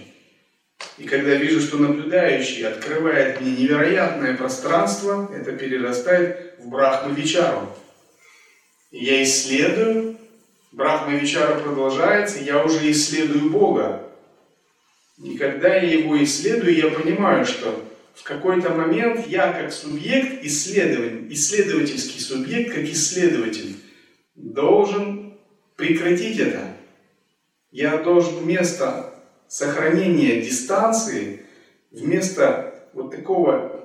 И 0.97 1.03
когда 1.03 1.35
вижу, 1.35 1.61
что 1.61 1.77
наблюдающий 1.77 2.67
открывает 2.67 3.39
мне 3.39 3.51
невероятное 3.51 4.35
пространство, 4.35 5.31
это 5.33 5.51
перерастает 5.51 6.55
в 6.59 6.69
Брахмавичару. 6.69 7.69
Я 8.89 9.21
исследую, 9.23 10.17
Брахмавичара 10.71 11.59
продолжается, 11.59 12.39
я 12.39 12.63
уже 12.63 12.89
исследую 12.91 13.51
Бога. 13.51 14.09
И 15.23 15.37
когда 15.37 15.75
я 15.75 15.99
его 15.99 16.21
исследую, 16.23 16.75
я 16.75 16.89
понимаю, 16.89 17.45
что 17.45 17.83
в 18.15 18.23
какой-то 18.23 18.71
момент 18.71 19.27
я 19.27 19.53
как 19.53 19.71
субъект, 19.71 20.43
исследователь, 20.43 21.31
исследовательский 21.31 22.19
субъект, 22.19 22.73
как 22.73 22.83
исследователь, 22.85 23.75
должен 24.35 25.37
прекратить 25.75 26.39
это. 26.39 26.75
Я 27.71 27.97
должен 27.97 28.37
вместо 28.37 29.13
сохранения 29.47 30.41
дистанции 30.41 31.45
вместо 31.91 32.89
вот 32.93 33.11
такого 33.11 33.77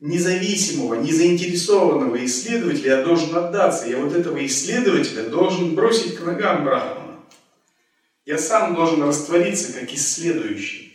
независимого, 0.00 0.94
незаинтересованного 0.94 2.24
исследователя 2.24 2.98
я 2.98 3.02
должен 3.02 3.34
отдаться. 3.36 3.86
Я 3.86 3.98
вот 3.98 4.14
этого 4.14 4.44
исследователя 4.44 5.24
должен 5.24 5.74
бросить 5.74 6.16
к 6.16 6.24
ногам 6.24 6.64
Брахмана. 6.64 7.20
Я 8.24 8.38
сам 8.38 8.74
должен 8.74 9.02
раствориться 9.02 9.72
как 9.72 9.92
исследующий. 9.92 10.92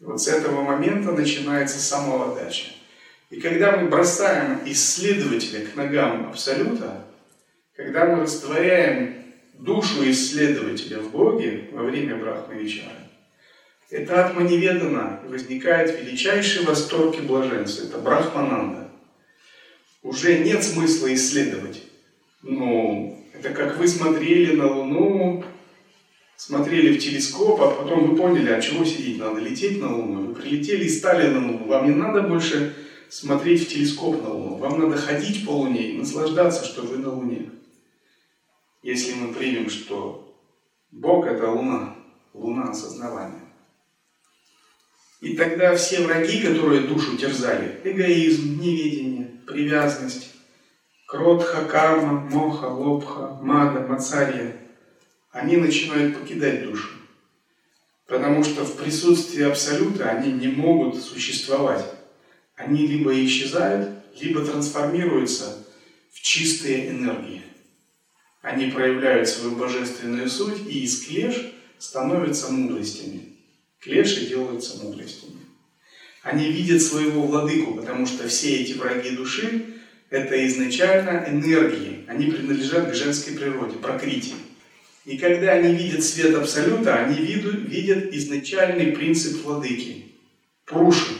И 0.00 0.04
вот 0.04 0.20
с 0.20 0.28
этого 0.28 0.62
момента 0.62 1.12
начинается 1.12 1.78
самоотдача. 1.78 2.68
И 3.28 3.40
когда 3.40 3.76
мы 3.76 3.88
бросаем 3.88 4.60
исследователя 4.64 5.66
к 5.66 5.76
ногам 5.76 6.30
Абсолюта, 6.30 7.04
когда 7.76 8.06
мы 8.06 8.22
растворяем 8.22 9.29
душу 9.60 10.10
исследователя 10.10 11.00
в 11.00 11.10
Боге 11.10 11.68
во 11.72 11.82
время 11.82 12.16
Брахмавичара, 12.16 13.10
это 13.90 14.26
атманеведана, 14.26 15.20
возникает 15.26 16.00
величайший 16.00 16.64
восторг 16.64 17.18
и 17.18 17.22
блаженство. 17.22 17.86
Это 17.86 17.98
Брахмананда. 17.98 18.88
Уже 20.02 20.38
нет 20.38 20.62
смысла 20.64 21.12
исследовать. 21.12 21.82
Ну, 22.42 23.26
это 23.34 23.50
как 23.50 23.78
вы 23.78 23.88
смотрели 23.88 24.54
на 24.54 24.72
Луну, 24.72 25.44
смотрели 26.36 26.96
в 26.96 27.02
телескоп, 27.02 27.60
а 27.60 27.70
потом 27.70 28.10
вы 28.10 28.16
поняли, 28.16 28.50
а 28.50 28.60
чего 28.62 28.84
сидеть, 28.84 29.18
надо 29.18 29.40
лететь 29.40 29.80
на 29.80 29.94
Луну. 29.94 30.28
Вы 30.28 30.34
прилетели 30.34 30.84
и 30.84 30.88
стали 30.88 31.28
на 31.28 31.46
Луну. 31.46 31.66
Вам 31.66 31.90
не 31.90 31.94
надо 31.94 32.22
больше 32.22 32.74
смотреть 33.08 33.66
в 33.66 33.68
телескоп 33.68 34.22
на 34.22 34.30
Луну. 34.30 34.56
Вам 34.56 34.80
надо 34.80 34.96
ходить 34.96 35.44
по 35.44 35.50
Луне 35.50 35.90
и 35.90 35.98
наслаждаться, 35.98 36.64
что 36.64 36.82
вы 36.82 36.98
на 36.98 37.12
Луне 37.12 37.50
если 38.82 39.14
мы 39.14 39.32
примем, 39.32 39.68
что 39.70 40.36
Бог– 40.90 41.26
это 41.26 41.50
Луна, 41.50 41.96
Луна 42.32 42.70
осознавания. 42.70 43.40
И 45.20 45.36
тогда 45.36 45.76
все 45.76 46.00
враги, 46.06 46.42
которые 46.42 46.82
душу 46.82 47.16
терзали, 47.16 47.80
эгоизм, 47.84 48.58
неведение, 48.58 49.26
привязанность, 49.46 50.30
кротха, 51.06 51.66
карма, 51.66 52.20
моха, 52.20 52.66
лобха, 52.66 53.38
мада, 53.42 53.86
мацария, 53.86 54.56
они 55.30 55.58
начинают 55.58 56.18
покидать 56.18 56.64
душу. 56.64 56.88
Потому 58.06 58.42
что 58.42 58.64
в 58.64 58.76
присутствии 58.76 59.44
Абсолюта 59.44 60.08
они 60.08 60.32
не 60.32 60.48
могут 60.48 61.00
существовать. 61.00 61.84
Они 62.56 62.86
либо 62.86 63.12
исчезают, 63.24 63.90
либо 64.20 64.44
трансформируются 64.44 65.64
в 66.12 66.20
чистые 66.20 66.90
энергии. 66.90 67.42
Они 68.42 68.70
проявляют 68.70 69.28
свою 69.28 69.56
божественную 69.56 70.28
суть, 70.30 70.66
и 70.66 70.84
из 70.84 71.04
клеш 71.04 71.52
становятся 71.78 72.50
мудростями. 72.50 73.36
Клеши 73.80 74.26
делаются 74.26 74.82
мудростями. 74.82 75.40
Они 76.22 76.50
видят 76.50 76.82
своего 76.82 77.22
владыку, 77.22 77.74
потому 77.74 78.06
что 78.06 78.28
все 78.28 78.60
эти 78.60 78.74
враги 78.74 79.10
души– 79.10 79.64
это 80.10 80.46
изначально 80.46 81.26
энергии. 81.28 82.04
Они 82.08 82.30
принадлежат 82.30 82.90
к 82.90 82.94
женской 82.94 83.34
природе, 83.34 83.76
прокрити. 83.76 84.32
И 85.06 85.16
когда 85.16 85.52
они 85.52 85.74
видят 85.74 86.04
свет 86.04 86.34
Абсолюта, 86.34 86.94
они 86.94 87.16
видят 87.24 88.12
изначальный 88.12 88.92
принцип 88.92 89.42
владыки– 89.42 90.06
Пуруши. 90.66 91.14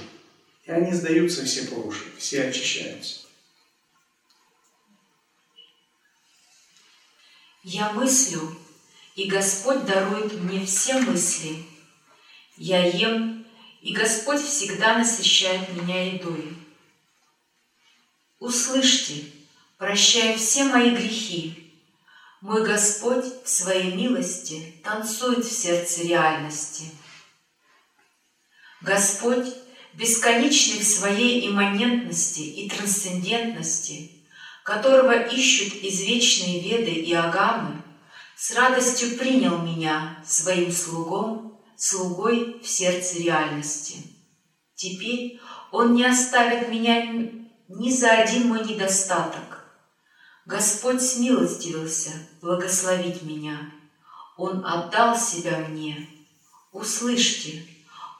И 0.64 0.70
они 0.70 0.92
сдаются 0.92 1.44
все 1.44 1.62
Пуруши, 1.66 2.04
все 2.18 2.44
очищаются. 2.44 3.19
Я 7.62 7.92
мыслю, 7.92 8.56
и 9.16 9.28
Господь 9.28 9.84
дарует 9.84 10.32
мне 10.40 10.64
все 10.64 10.98
мысли. 10.98 11.62
Я 12.56 12.86
ем, 12.86 13.46
и 13.82 13.92
Господь 13.92 14.40
всегда 14.40 14.96
насыщает 14.96 15.68
меня 15.74 16.14
едой. 16.14 16.56
Услышьте, 18.38 19.26
прощая 19.76 20.38
все 20.38 20.64
мои 20.64 20.94
грехи, 20.94 21.70
мой 22.40 22.64
Господь 22.64 23.26
в 23.44 23.48
своей 23.48 23.92
милости 23.92 24.74
танцует 24.82 25.44
в 25.44 25.52
сердце 25.52 26.04
реальности. 26.04 26.84
Господь, 28.80 29.48
бесконечный 29.92 30.78
в 30.78 30.84
своей 30.84 31.46
имманентности 31.46 32.40
и 32.40 32.70
трансцендентности– 32.70 34.12
которого 34.70 35.10
ищут 35.10 35.82
извечные 35.82 36.60
веды 36.60 36.92
и 36.92 37.12
агамы, 37.12 37.82
с 38.36 38.52
радостью 38.52 39.18
принял 39.18 39.58
меня 39.58 40.22
своим 40.24 40.70
слугом, 40.70 41.60
слугой 41.76 42.60
в 42.62 42.68
сердце 42.68 43.18
реальности. 43.18 43.96
Теперь 44.76 45.40
он 45.72 45.94
не 45.94 46.04
оставит 46.04 46.68
меня 46.68 47.04
ни 47.68 47.90
за 47.90 48.10
один 48.12 48.46
мой 48.46 48.64
недостаток. 48.64 49.64
Господь 50.46 51.02
смилостивился 51.02 52.12
благословить 52.40 53.22
меня. 53.22 53.72
Он 54.36 54.64
отдал 54.64 55.18
себя 55.18 55.58
мне. 55.68 56.08
Услышьте, 56.70 57.66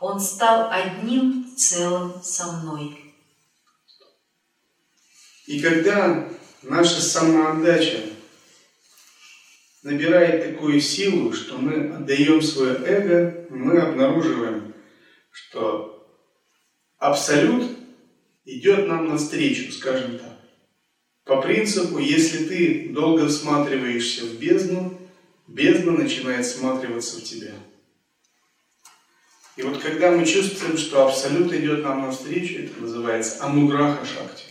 Он 0.01 0.19
стал 0.19 0.69
одним 0.73 1.55
целым 1.57 2.21
со 2.25 2.51
мной. 2.51 3.15
И 5.47 5.61
когда 5.61 6.29
наша 6.63 7.01
самоотдача 7.01 8.01
набирает 9.83 10.45
такую 10.45 10.81
силу, 10.81 11.33
что 11.33 11.57
мы 11.59 11.95
отдаем 11.95 12.43
свое 12.43 12.77
эго, 12.85 13.47
мы 13.51 13.79
обнаруживаем, 13.79 14.75
что 15.31 16.07
Абсолют 16.99 17.71
идет 18.45 18.87
нам 18.87 19.09
навстречу, 19.09 19.73
скажем 19.73 20.19
так. 20.19 20.39
По 21.25 21.41
принципу, 21.41 21.99
если 21.99 22.45
ты 22.47 22.89
долго 22.91 23.29
всматриваешься 23.29 24.25
в 24.25 24.39
бездну, 24.39 24.99
бездна 25.47 25.93
начинает 25.93 26.45
всматриваться 26.45 27.21
в 27.21 27.23
тебя. 27.23 27.55
И 29.57 29.63
вот 29.63 29.79
когда 29.79 30.11
мы 30.11 30.27
чувствуем, 30.27 30.77
что 30.77 31.07
Абсолют 31.07 31.53
идет 31.53 31.83
нам 31.83 32.03
навстречу, 32.03 32.61
это 32.61 32.81
называется 32.81 33.45
Ануграха 33.45 34.05
Шакти. 34.05 34.50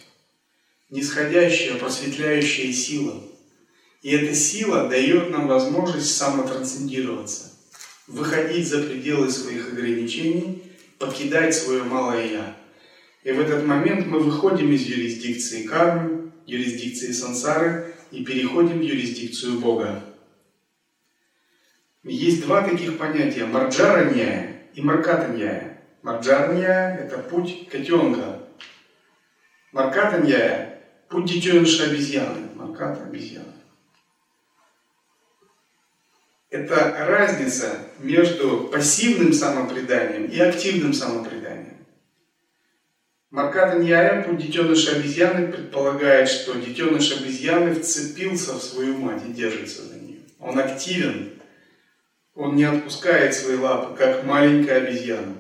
Нисходящая, 0.90 1.76
просветляющая 1.76 2.74
сила. 2.74 3.22
И 4.02 4.10
эта 4.12 4.34
сила 4.34 4.90
дает 4.90 5.30
нам 5.30 5.48
возможность 5.48 6.18
самотрансцендироваться, 6.18 7.52
выходить 8.08 8.68
за 8.68 8.82
пределы 8.82 9.30
своих 9.30 9.74
ограничений, 9.74 10.64
покидать 10.98 11.54
свое 11.54 11.84
малое 11.84 12.32
«я». 12.32 12.58
И 13.24 13.32
в 13.32 13.40
этот 13.40 13.66
момент 13.66 14.08
мы 14.08 14.20
выходим 14.20 14.72
из 14.72 14.84
юрисдикции 14.84 15.64
кармы, 15.64 16.32
юрисдикции 16.46 17.12
сансары 17.12 17.94
и 18.12 18.24
переходим 18.24 18.80
в 18.80 18.82
юрисдикцию 18.82 19.60
Бога. 19.60 20.04
Есть 22.04 22.42
два 22.42 22.68
таких 22.68 22.98
понятия– 22.98 23.46
марджаранья 23.46 24.64
и 24.74 24.82
маркатанья. 24.82 25.84
Марджаранья– 26.02 26.98
это 27.04 27.20
путь 27.20 27.68
котенка. 27.70 28.40
Маркатанья– 29.74 30.66
путь 31.10 31.26
детеныша 31.26 31.86
обезьяны. 31.86 32.50
Марката– 32.56 33.04
обезьяна. 33.06 33.54
Это 36.50 36.96
разница 37.08 37.78
между 38.00 38.70
пассивным 38.72 39.34
самопреданием 39.34 40.26
и 40.26 40.40
активным 40.40 40.94
самопреданием. 40.94 41.86
Марката 43.30 43.78
Ньяя, 43.78 44.24
путь 44.24 44.40
детеныша 44.40 44.96
обезьяны, 44.96 45.52
предполагает, 45.52 46.28
что 46.28 46.56
детеныш 46.56 47.12
обезьяны 47.20 47.76
вцепился 47.76 48.54
в 48.54 48.64
свою 48.64 48.98
мать 48.98 49.22
и 49.28 49.34
держится 49.34 49.84
за 49.84 50.00
нее. 50.00 50.22
Он 50.40 50.58
активен, 50.58 51.34
он 52.34 52.56
не 52.56 52.64
отпускает 52.64 53.36
свои 53.36 53.58
лапы, 53.58 53.96
как 53.96 54.24
маленькая 54.24 54.78
обезьяна. 54.78 55.36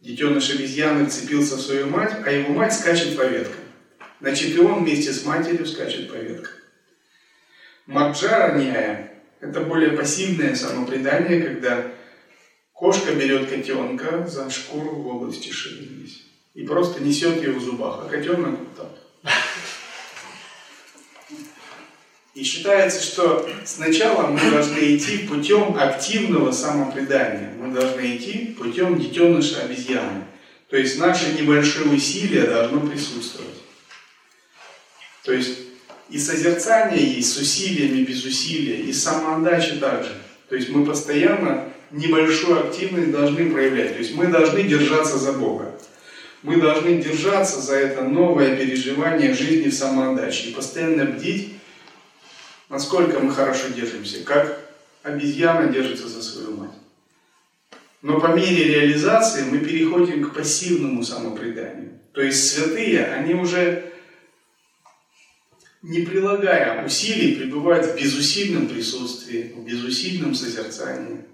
Детеныш 0.00 0.54
обезьяны 0.54 1.06
вцепился 1.06 1.56
в 1.56 1.60
свою 1.60 1.88
мать, 1.88 2.14
а 2.24 2.30
его 2.30 2.54
мать 2.54 2.72
скачет 2.72 3.16
по 3.16 3.26
веткам. 3.26 3.63
Значит, 4.20 4.56
и 4.56 4.60
он 4.60 4.84
вместе 4.84 5.12
с 5.12 5.24
матерью 5.24 5.66
скачет 5.66 6.10
по 6.10 6.16
веткам. 6.16 6.52
Маджара 7.86 8.56
Ньяя– 8.56 9.12
это 9.40 9.60
более 9.60 9.90
пассивное 9.90 10.54
самопредание, 10.54 11.42
когда 11.42 11.84
кошка 12.72 13.12
берет 13.14 13.50
котенка 13.50 14.26
за 14.26 14.48
шкуру 14.50 14.96
в 14.96 15.06
области 15.06 15.50
шеи 15.50 16.08
и 16.54 16.64
просто 16.66 17.02
несет 17.02 17.42
ее 17.42 17.52
в 17.52 17.60
зубах, 17.60 18.04
а 18.04 18.08
котенок 18.08 18.58
вот 18.58 18.76
так. 18.76 19.04
И 22.34 22.42
считается, 22.42 23.00
что 23.00 23.48
сначала 23.64 24.26
мы 24.26 24.50
должны 24.50 24.96
идти 24.96 25.18
путем 25.18 25.76
активного 25.76 26.50
самопредания. 26.50 27.52
Мы 27.56 27.72
должны 27.72 28.16
идти 28.16 28.56
путем 28.58 28.98
детеныша 28.98 29.62
обезьяны. 29.62 30.24
То 30.68 30.76
есть 30.76 30.98
наше 30.98 31.32
небольшое 31.40 31.90
усилие 31.90 32.42
должно 32.42 32.80
присутствовать. 32.80 33.63
То 35.24 35.32
есть 35.32 35.58
и 36.10 36.18
созерцание 36.18 37.02
есть 37.02 37.32
с 37.32 37.38
усилиями, 37.38 38.04
без 38.04 38.24
усилия, 38.24 38.76
и 38.76 38.92
самоотдача 38.92 39.76
также. 39.80 40.12
То 40.48 40.56
есть 40.56 40.68
мы 40.68 40.84
постоянно 40.84 41.72
небольшую 41.90 42.68
активность 42.68 43.10
должны 43.10 43.50
проявлять. 43.50 43.94
То 43.94 43.98
есть 43.98 44.14
мы 44.14 44.28
должны 44.28 44.62
держаться 44.62 45.18
за 45.18 45.32
Бога 45.32 45.74
мы 46.44 46.58
должны 46.58 47.02
держаться 47.02 47.60
за 47.60 47.74
это 47.74 48.04
новое 48.04 48.54
переживание 48.54 49.32
жизни 49.32 49.70
в 49.70 49.74
самоотдаче 49.74 50.50
и 50.50 50.54
постоянно 50.54 51.06
бдить, 51.06 51.54
насколько 52.68 53.18
мы 53.18 53.32
хорошо 53.32 53.68
держимся, 53.74 54.22
как 54.24 54.60
обезьяна 55.02 55.72
держится 55.72 56.06
за 56.06 56.22
свою 56.22 56.56
мать. 56.58 56.70
Но 58.02 58.20
по 58.20 58.26
мере 58.26 58.64
реализации 58.64 59.44
мы 59.50 59.58
переходим 59.58 60.22
к 60.22 60.34
пассивному 60.34 61.02
самопреданию. 61.02 61.98
То 62.12 62.20
есть 62.20 62.52
святые, 62.52 63.06
они 63.06 63.32
уже 63.32 63.93
не 65.84 66.00
прилагая 66.00 66.84
усилий, 66.84 67.36
пребывают 67.36 67.86
в 67.86 67.96
безусильном 68.00 68.68
присутствии, 68.68 69.52
в 69.54 69.64
безусильном 69.66 70.34
созерцании, 70.34 71.26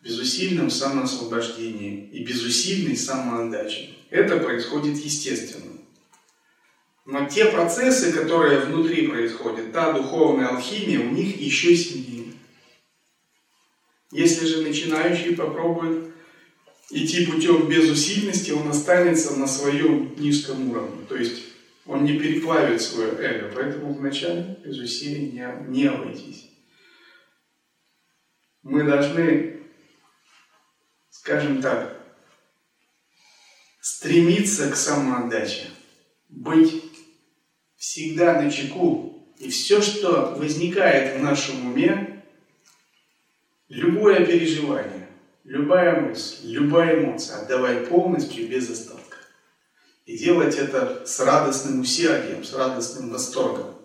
в 0.00 0.04
безусильном 0.04 0.68
самоосвобождении 0.68 2.10
и 2.12 2.22
безусильной 2.22 2.94
самоотдаче. 2.94 3.94
Это 4.10 4.36
происходит 4.36 4.98
естественно. 4.98 5.72
Но 7.06 7.26
те 7.26 7.46
процессы, 7.46 8.12
которые 8.12 8.60
внутри 8.60 9.08
происходят, 9.08 9.72
та 9.72 9.92
духовная 9.92 10.48
алхимия, 10.48 11.00
у 11.00 11.10
них 11.12 11.40
еще 11.40 11.74
сильнее. 11.74 12.34
Если 14.12 14.44
же 14.44 14.60
начинающий 14.60 15.34
попробует 15.34 16.12
идти 16.90 17.24
путем 17.24 17.66
безусильности, 17.66 18.50
он 18.50 18.68
останется 18.68 19.36
на 19.36 19.46
своем 19.46 20.14
низком 20.18 20.70
уровне. 20.70 21.06
То 21.08 21.16
есть 21.16 21.55
он 21.86 22.04
не 22.04 22.18
переплавит 22.18 22.82
свое 22.82 23.12
эго, 23.18 23.52
поэтому 23.54 23.92
вначале 23.92 24.58
без 24.64 24.78
усилий 24.78 25.30
не, 25.30 25.48
не 25.68 25.86
обойтись. 25.86 26.50
Мы 28.62 28.82
должны, 28.82 29.60
скажем 31.10 31.62
так, 31.62 31.96
стремиться 33.80 34.70
к 34.70 34.76
самоотдаче, 34.76 35.68
быть 36.28 36.82
всегда 37.76 38.42
на 38.42 38.50
чеку, 38.50 39.32
и 39.38 39.48
все, 39.48 39.80
что 39.80 40.34
возникает 40.36 41.20
в 41.20 41.22
нашем 41.22 41.66
уме, 41.66 42.24
любое 43.68 44.26
переживание, 44.26 45.08
любая 45.44 46.00
мысль, 46.00 46.48
любая 46.50 47.00
эмоция, 47.00 47.42
отдавай 47.42 47.86
полностью 47.86 48.48
без 48.48 48.68
остатка. 48.68 49.05
И 50.06 50.16
делать 50.16 50.54
это 50.54 51.04
с 51.04 51.18
радостным 51.18 51.80
усердием, 51.80 52.44
с 52.44 52.52
радостным 52.54 53.10
восторгом. 53.10 53.76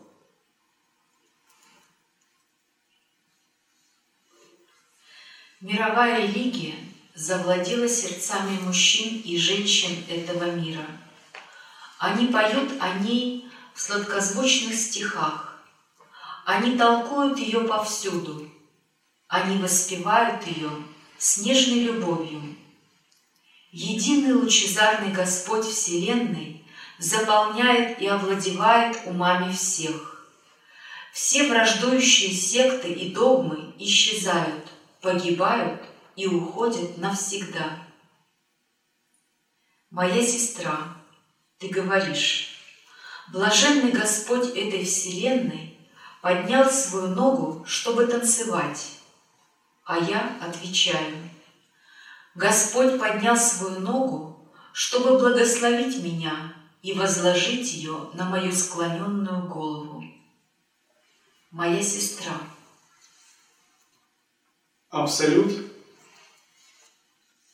Мировая 5.61 6.27
религия 6.27 6.75
завладела 7.15 7.87
сердцами 7.87 8.59
мужчин 8.61 9.19
и 9.25 9.35
женщин 9.35 10.03
этого 10.07 10.51
мира. 10.51 10.85
Они 11.97 12.27
поют 12.27 12.71
о 12.79 12.99
ней 12.99 13.49
в 13.73 13.81
сладкозвучных 13.81 14.75
стихах. 14.75 15.59
Они 16.45 16.77
толкуют 16.77 17.39
ее 17.39 17.61
повсюду. 17.61 18.47
Они 19.27 19.57
воспевают 19.57 20.45
ее 20.45 20.69
с 21.17 21.39
нежной 21.39 21.79
любовью. 21.79 22.60
Единый 23.71 24.33
лучезарный 24.33 25.13
Господь 25.13 25.65
Вселенной 25.65 26.65
заполняет 26.97 28.01
и 28.01 28.07
овладевает 28.07 28.99
умами 29.05 29.53
всех. 29.53 30.27
Все 31.13 31.47
враждующие 31.47 32.33
секты 32.33 32.91
и 32.91 33.13
догмы 33.13 33.73
исчезают, 33.79 34.65
погибают 34.99 35.81
и 36.17 36.27
уходит 36.27 36.97
навсегда. 36.97 37.79
Моя 39.89 40.21
сестра, 40.21 40.97
ты 41.57 41.69
говоришь, 41.69 42.49
блаженный 43.31 43.93
Господь 43.93 44.49
этой 44.49 44.83
вселенной 44.83 45.77
поднял 46.21 46.69
свою 46.69 47.07
ногу, 47.07 47.63
чтобы 47.65 48.05
танцевать, 48.05 48.97
а 49.85 49.97
я 49.97 50.37
отвечаю, 50.41 51.30
Господь 52.35 52.97
поднял 52.97 53.35
свою 53.35 53.81
ногу, 53.81 54.49
чтобы 54.71 55.17
благословить 55.17 56.01
меня 56.01 56.53
и 56.81 56.93
возложить 56.93 57.73
ее 57.73 58.09
на 58.13 58.29
мою 58.29 58.51
склоненную 58.51 59.47
голову. 59.49 60.03
Моя 61.51 61.83
сестра. 61.83 62.33
Абсолют 64.89 65.71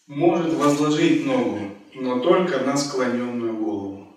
может 0.06 0.54
возложить 0.54 1.26
ногу, 1.26 1.76
но 1.96 2.20
только 2.20 2.60
на 2.60 2.78
склоненную 2.78 3.58
голову. 3.58 4.16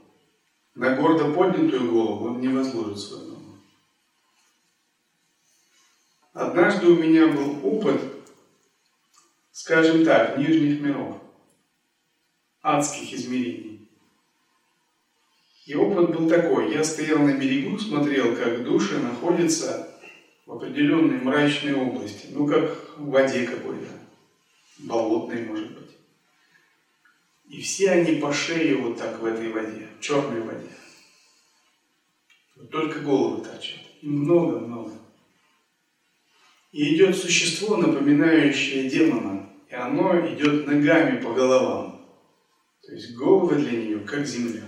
На 0.74 0.94
гордо 0.94 1.32
поднятую 1.32 1.90
голову 1.90 2.28
он 2.28 2.40
не 2.40 2.48
возложит 2.48 2.98
свою 2.98 3.28
ногу. 3.28 3.58
Однажды 6.32 6.86
у 6.86 6.96
меня 6.96 7.26
был 7.28 7.66
опыт, 7.66 8.00
скажем 9.60 10.06
так, 10.06 10.38
нижних 10.38 10.80
миров, 10.80 11.18
адских 12.62 13.12
измерений. 13.12 13.90
И 15.66 15.74
опыт 15.74 16.16
был 16.16 16.28
такой. 16.30 16.72
Я 16.72 16.82
стоял 16.82 17.18
на 17.18 17.36
берегу, 17.36 17.78
смотрел, 17.78 18.34
как 18.36 18.64
души 18.64 18.98
находятся 18.98 20.00
в 20.46 20.52
определенной 20.52 21.18
мрачной 21.20 21.74
области, 21.74 22.28
ну 22.30 22.46
как 22.46 22.96
в 22.96 23.10
воде 23.10 23.46
какой-то 23.46 23.88
болотной, 24.78 25.44
может 25.44 25.78
быть. 25.78 25.90
И 27.50 27.60
все 27.60 27.90
они 27.90 28.18
по 28.18 28.32
шее 28.32 28.76
вот 28.76 28.96
так 28.96 29.20
в 29.20 29.26
этой 29.26 29.52
воде, 29.52 29.88
в 29.98 30.00
черной 30.00 30.40
воде. 30.40 30.70
Только 32.70 33.00
головы 33.00 33.44
торчат. 33.44 33.80
Много-много. 34.00 34.92
И 36.72 36.94
идет 36.94 37.14
существо, 37.16 37.76
напоминающее 37.76 38.88
демона, 38.88 39.39
и 39.70 39.74
оно 39.74 40.26
идет 40.26 40.66
ногами 40.66 41.20
по 41.20 41.32
головам. 41.32 42.04
То 42.82 42.92
есть 42.92 43.14
головы 43.14 43.54
для 43.56 43.70
нее 43.70 44.00
как 44.00 44.26
земля. 44.26 44.64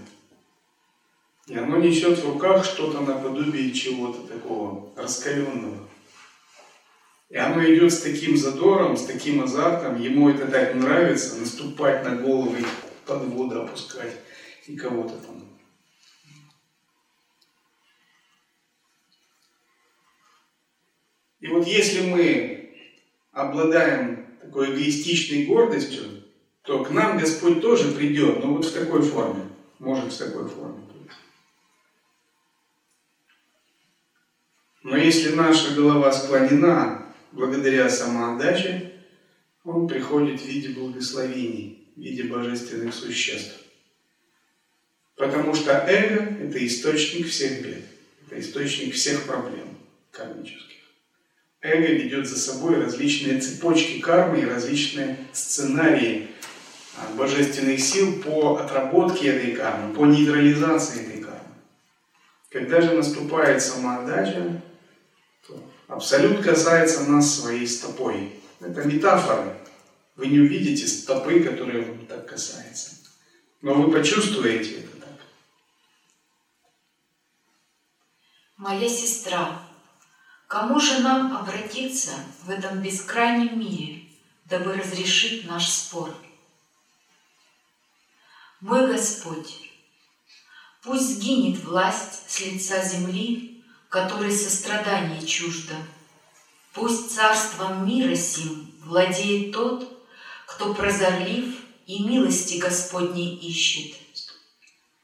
И 1.49 1.57
оно 1.57 1.79
несет 1.79 2.19
в 2.19 2.33
руках 2.33 2.65
что-то 2.65 3.01
наподобие 3.01 3.73
чего-то 3.73 4.27
такого 4.29 4.93
раскаленного. 4.95 5.89
И 7.31 7.37
оно 7.37 7.65
идет 7.65 7.93
с 7.93 8.01
таким 8.01 8.37
задором, 8.37 8.97
с 8.97 9.07
таким 9.07 9.43
азартом, 9.43 10.01
ему 10.01 10.29
это 10.29 10.47
так 10.47 10.75
нравится, 10.75 11.37
наступать 11.37 12.05
на 12.05 12.17
головы, 12.17 12.65
под 13.05 13.25
воду 13.25 13.63
опускать 13.63 14.15
и 14.67 14.77
кого-то 14.77 15.17
там. 15.17 15.49
И 21.41 21.49
вот 21.49 21.67
если 21.67 22.09
мы 22.09 22.77
обладаем 23.33 24.22
такой 24.53 24.75
эгоистичной 24.75 25.47
гордостью, 25.47 26.05
то 26.61 26.85
к 26.85 26.91
нам 26.91 27.19
Господь 27.19 27.63
тоже 27.63 27.93
придет, 27.93 28.45
но 28.45 28.55
вот 28.55 28.67
в 28.67 28.73
такой 28.73 29.01
форме, 29.01 29.49
может 29.79 30.13
в 30.13 30.19
такой 30.19 30.47
форме. 30.47 30.85
Но 34.83 34.97
если 34.99 35.35
наша 35.35 35.75
голова 35.75 36.13
склонена 36.13 37.15
благодаря 37.31 37.89
самоотдаче, 37.89 38.93
он 39.65 39.89
приходит 39.89 40.41
в 40.41 40.45
виде 40.45 40.69
благословений, 40.69 41.89
в 41.97 42.01
виде 42.01 42.25
божественных 42.25 42.93
существ. 42.93 43.59
Потому 45.17 45.55
что 45.55 45.73
эго– 45.73 46.25
это 46.45 46.67
источник 46.67 47.29
всех 47.29 47.63
бед, 47.63 47.85
это 48.27 48.39
источник 48.39 48.93
всех 48.93 49.25
проблем 49.25 49.79
кармических. 50.11 50.72
Эго 51.63 51.87
ведет 51.93 52.27
за 52.27 52.37
собой 52.37 52.83
различные 52.83 53.41
цепочки 53.41 54.01
кармы 54.01 54.41
и 54.41 54.47
различные 54.47 55.17
сценарии 55.33 56.29
божественных 57.17 57.81
сил 57.81 58.21
по 58.23 58.57
отработке 58.57 59.29
этой 59.29 59.53
кармы, 59.53 59.95
по 59.95 60.05
нейтрализации 60.05 61.07
этой 61.07 61.23
кармы. 61.23 61.39
Когда 62.51 62.81
же 62.81 62.93
наступает 62.93 63.63
самоотдача, 63.63 64.61
Абсолют 65.93 66.43
касается 66.43 67.05
нас 67.05 67.39
своей 67.39 67.67
стопой. 67.67 68.33
Это 68.61 68.83
метафора. 68.85 69.59
Вы 70.17 70.29
не 70.29 70.39
увидите 70.39 70.87
стопы, 70.87 71.41
которые 71.41 71.85
вам 71.85 72.07
так 72.07 72.27
касаются. 72.27 72.93
Но 73.61 73.75
вы 73.75 73.93
почувствуете 73.93 74.77
это 74.79 74.97
так. 74.97 75.19
Моя 78.57 78.89
сестра, 78.89 79.62
кому 80.53 80.79
же 80.79 80.99
нам 80.99 81.35
обратиться 81.35 82.11
в 82.45 82.51
этом 82.51 82.83
бескрайнем 82.83 83.59
мире, 83.59 84.03
дабы 84.45 84.75
разрешить 84.75 85.47
наш 85.47 85.67
спор? 85.67 86.15
Мой 88.61 88.87
Господь, 88.87 89.71
пусть 90.83 91.17
сгинет 91.17 91.65
власть 91.65 92.31
с 92.31 92.41
лица 92.41 92.83
земли 92.83 93.65
которой 93.89 94.31
сострадание 94.31 95.27
чуждо. 95.27 95.75
Пусть 96.73 97.15
царством 97.15 97.87
мира 97.87 98.15
сим 98.15 98.75
владеет 98.85 99.53
тот, 99.53 100.07
кто 100.47 100.75
прозорлив 100.75 101.57
и 101.87 102.03
милости 102.05 102.59
Господней 102.59 103.37
ищет. 103.37 103.97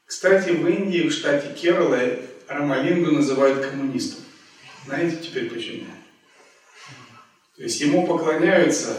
Кстати, 0.05 0.49
в 0.51 0.67
Индии, 0.67 1.07
в 1.07 1.11
штате 1.11 1.55
Керала, 1.55 2.01
Рамалингу 2.47 3.11
называют 3.11 3.65
коммунистом. 3.65 4.23
Знаете 4.89 5.17
теперь 5.17 5.51
почему? 5.51 5.85
То 7.55 7.61
есть 7.61 7.79
ему 7.79 8.07
поклоняются 8.07 8.97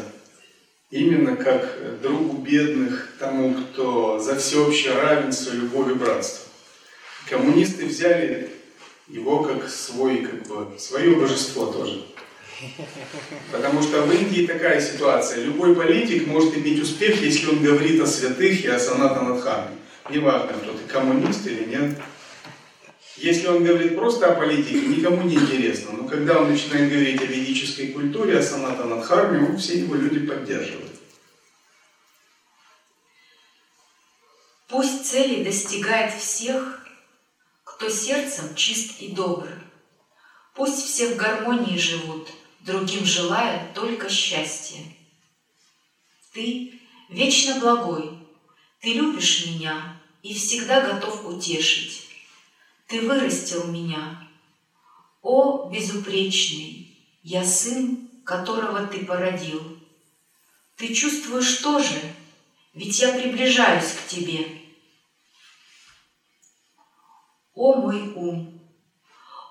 именно 0.89 1.35
как 1.35 2.01
другу 2.01 2.39
бедных, 2.43 3.17
тому, 3.19 3.55
кто 3.55 4.21
за 4.21 4.37
всеобщее 4.37 4.95
равенство, 4.95 5.51
любовь 5.51 5.91
и 5.91 5.95
братство. 5.95 6.49
Коммунисты 7.29 7.87
взяли 7.87 8.51
его 9.09 9.43
как 9.43 9.69
свой, 9.69 10.19
как 10.19 10.47
бы, 10.47 10.79
свое 10.79 11.17
божество 11.17 11.67
тоже. 11.67 12.05
Потому 13.51 13.83
что 13.83 14.03
в 14.03 14.13
Индии 14.13 14.47
такая 14.47 14.81
ситуация. 14.81 15.43
Любой 15.43 15.75
политик 15.75 16.29
может 16.29 16.57
иметь 16.57 16.81
успех, 16.81 17.21
если 17.21 17.49
он 17.49 17.65
говорит 17.65 18.01
о 18.01 18.07
святых 18.07 18.65
и 18.65 18.69
о 18.69 18.79
санатанадхарме. 18.79 19.77
Неважно, 20.09 20.53
кто 20.53 20.73
ты, 20.73 20.85
коммунист 20.87 21.45
или 21.49 21.65
нет. 21.65 21.97
Если 23.21 23.49
он 23.49 23.63
говорит 23.63 23.97
просто 23.97 24.33
о 24.33 24.35
политике, 24.35 24.81
никому 24.81 25.23
не 25.25 25.35
интересно. 25.35 25.93
Но 25.93 26.09
когда 26.09 26.41
он 26.41 26.51
начинает 26.51 26.91
говорить 26.91 27.21
о 27.21 27.27
ведической 27.27 27.89
культуре, 27.89 28.39
о 28.39 28.43
санатанадхарме, 28.43 29.47
он 29.47 29.59
все 29.59 29.81
его 29.81 29.95
люди 29.95 30.27
поддерживают. 30.27 30.91
Пусть 34.69 35.05
цели 35.05 35.45
достигает 35.45 36.15
всех, 36.15 36.87
кто 37.63 37.91
сердцем 37.91 38.55
чист 38.55 39.03
и 39.03 39.09
добр. 39.09 39.49
Пусть 40.55 40.87
все 40.87 41.13
в 41.13 41.17
гармонии 41.17 41.77
живут, 41.77 42.27
другим 42.61 43.05
желая 43.05 43.71
только 43.75 44.09
счастья. 44.09 44.83
Ты 46.33 46.81
вечно 47.11 47.61
благой, 47.61 48.19
ты 48.81 48.95
любишь 48.95 49.45
меня 49.47 50.01
и 50.23 50.33
всегда 50.33 50.81
готов 50.81 51.27
утешить. 51.27 52.00
Ты 52.91 53.07
вырастил 53.07 53.69
меня. 53.69 54.29
О, 55.23 55.71
безупречный, 55.71 56.99
я 57.23 57.45
сын, 57.45 58.11
которого 58.25 58.85
ты 58.89 59.07
породил. 59.07 59.79
Ты 60.75 60.93
чувствуешь 60.93 61.59
тоже, 61.59 62.01
ведь 62.75 62.99
я 62.99 63.13
приближаюсь 63.13 63.93
к 63.93 64.09
тебе. 64.09 64.45
О 67.55 67.75
мой 67.77 68.13
ум! 68.17 68.61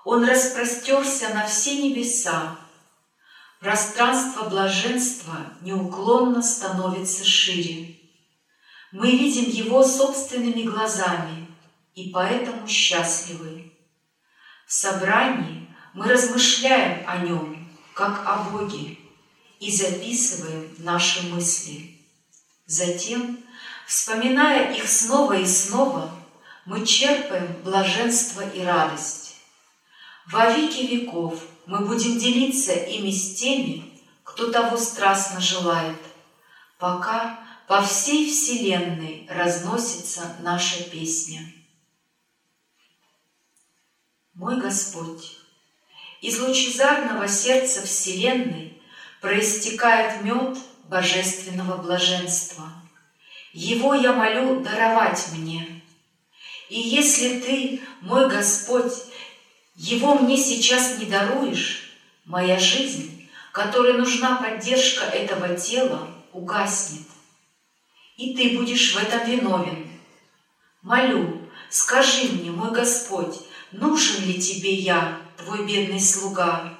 Он 0.04 0.22
распростерся 0.24 1.30
на 1.30 1.46
все 1.46 1.82
небеса, 1.82 2.58
Пространство 3.58 4.48
блаженства 4.48 5.36
неуклонно 5.60 6.42
становится 6.42 7.26
шире. 7.26 8.00
Мы 8.90 9.10
видим 9.10 9.50
его 9.50 9.82
собственными 9.84 10.62
глазами 10.62 11.39
и 12.00 12.10
поэтому 12.10 12.66
счастливы. 12.66 13.72
В 14.66 14.72
собрании 14.72 15.68
мы 15.92 16.06
размышляем 16.06 17.04
о 17.06 17.18
нем, 17.18 17.68
как 17.94 18.26
о 18.26 18.44
Боге, 18.44 18.96
и 19.58 19.70
записываем 19.70 20.74
наши 20.78 21.26
мысли. 21.26 21.98
Затем, 22.64 23.38
вспоминая 23.86 24.72
их 24.72 24.88
снова 24.88 25.34
и 25.34 25.44
снова, 25.44 26.10
мы 26.64 26.86
черпаем 26.86 27.60
блаженство 27.64 28.48
и 28.48 28.62
радость. 28.62 29.34
Во 30.26 30.50
веки 30.50 30.86
веков 30.86 31.42
мы 31.66 31.80
будем 31.80 32.18
делиться 32.18 32.72
ими 32.72 33.10
с 33.10 33.34
теми, 33.34 33.92
кто 34.24 34.50
того 34.50 34.76
страстно 34.76 35.40
желает, 35.40 35.98
пока 36.78 37.40
по 37.66 37.82
всей 37.82 38.30
Вселенной 38.30 39.26
разносится 39.28 40.36
наша 40.40 40.84
песня. 40.84 41.40
Мой 44.40 44.56
Господь, 44.56 45.36
из 46.22 46.40
лучезарного 46.40 47.28
сердца 47.28 47.82
Вселенной 47.82 48.80
проистекает 49.20 50.22
мед 50.22 50.56
божественного 50.88 51.76
блаженства. 51.76 52.72
Его 53.52 53.92
я 53.92 54.14
молю 54.14 54.60
даровать 54.60 55.26
мне– 55.34 55.82
и 56.70 56.80
если 56.80 57.40
ты, 57.40 57.80
мой 58.00 58.30
Господь, 58.30 58.94
его 59.74 60.14
мне 60.14 60.36
сейчас 60.38 60.98
не 60.98 61.04
даруешь, 61.06 61.92
моя 62.24 62.60
жизнь, 62.60 63.28
которой 63.52 63.94
нужна 63.94 64.36
поддержка 64.36 65.04
этого 65.04 65.56
тела, 65.56 66.08
угаснет. 66.32 67.06
И 68.16 68.34
ты 68.34 68.56
будешь 68.56 68.94
в 68.94 68.98
этом 68.98 69.28
виновен. 69.28 69.90
Молю, 70.80 71.42
скажи 71.68 72.28
мне, 72.28 72.52
мой 72.52 72.70
Господь, 72.70 73.34
нужен 73.72 74.24
ли 74.24 74.40
тебе 74.40 74.74
я, 74.74 75.20
твой 75.36 75.66
бедный 75.66 76.00
слуга, 76.00 76.78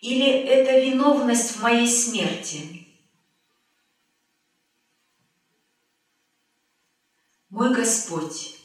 или 0.00 0.26
это 0.26 0.78
виновность 0.80 1.56
в 1.56 1.62
моей 1.62 1.88
смерти? 1.88 2.86
Мой 7.50 7.74
Господь, 7.74 8.56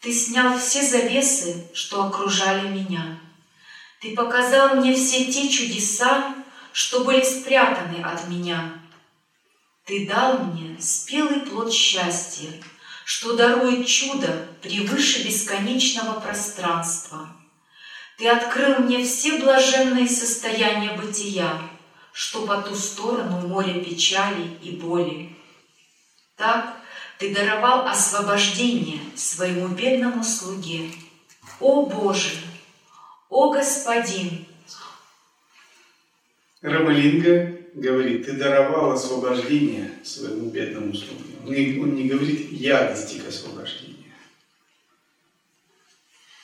ты 0.00 0.12
снял 0.12 0.58
все 0.58 0.82
завесы, 0.82 1.66
что 1.72 2.04
окружали 2.04 2.68
меня. 2.68 3.18
Ты 4.00 4.14
показал 4.14 4.76
мне 4.76 4.94
все 4.94 5.32
те 5.32 5.48
чудеса, 5.48 6.34
что 6.72 7.04
были 7.04 7.22
спрятаны 7.22 8.02
от 8.02 8.28
меня. 8.28 8.82
Ты 9.84 10.06
дал 10.06 10.38
мне 10.44 10.76
спелый 10.80 11.40
плод 11.40 11.72
счастья, 11.72 12.50
Что 13.04 13.34
дарует 13.34 13.86
чудо 13.86 14.51
превыше 14.62 15.24
бесконечного 15.24 16.20
пространства. 16.20 17.28
Ты 18.16 18.28
открыл 18.28 18.78
мне 18.80 19.04
все 19.04 19.38
блаженные 19.38 20.08
состояния 20.08 20.92
бытия, 20.92 21.60
Что 22.12 22.46
по 22.46 22.60
ту 22.60 22.74
сторону 22.74 23.48
моря 23.48 23.82
печали 23.82 24.58
и 24.62 24.72
боли. 24.72 25.34
Так 26.36 26.76
ты 27.18 27.34
даровал 27.34 27.86
освобождение 27.86 29.00
своему 29.16 29.68
бедному 29.68 30.22
слуге. 30.22 30.90
О 31.58 31.86
Боже! 31.86 32.36
О 33.30 33.50
Господин! 33.50 34.44
Рамалинга 36.60 37.58
говорит, 37.74 38.26
ты 38.26 38.32
даровал 38.34 38.92
освобождение 38.92 39.90
своему 40.04 40.50
бедному 40.50 40.94
слуге. 40.94 41.34
Он 41.46 41.52
не, 41.52 41.80
он 41.80 41.94
не 41.94 42.08
говорит, 42.08 42.52
я 42.52 42.88
достиг 42.88 43.26
освобождения. 43.26 43.91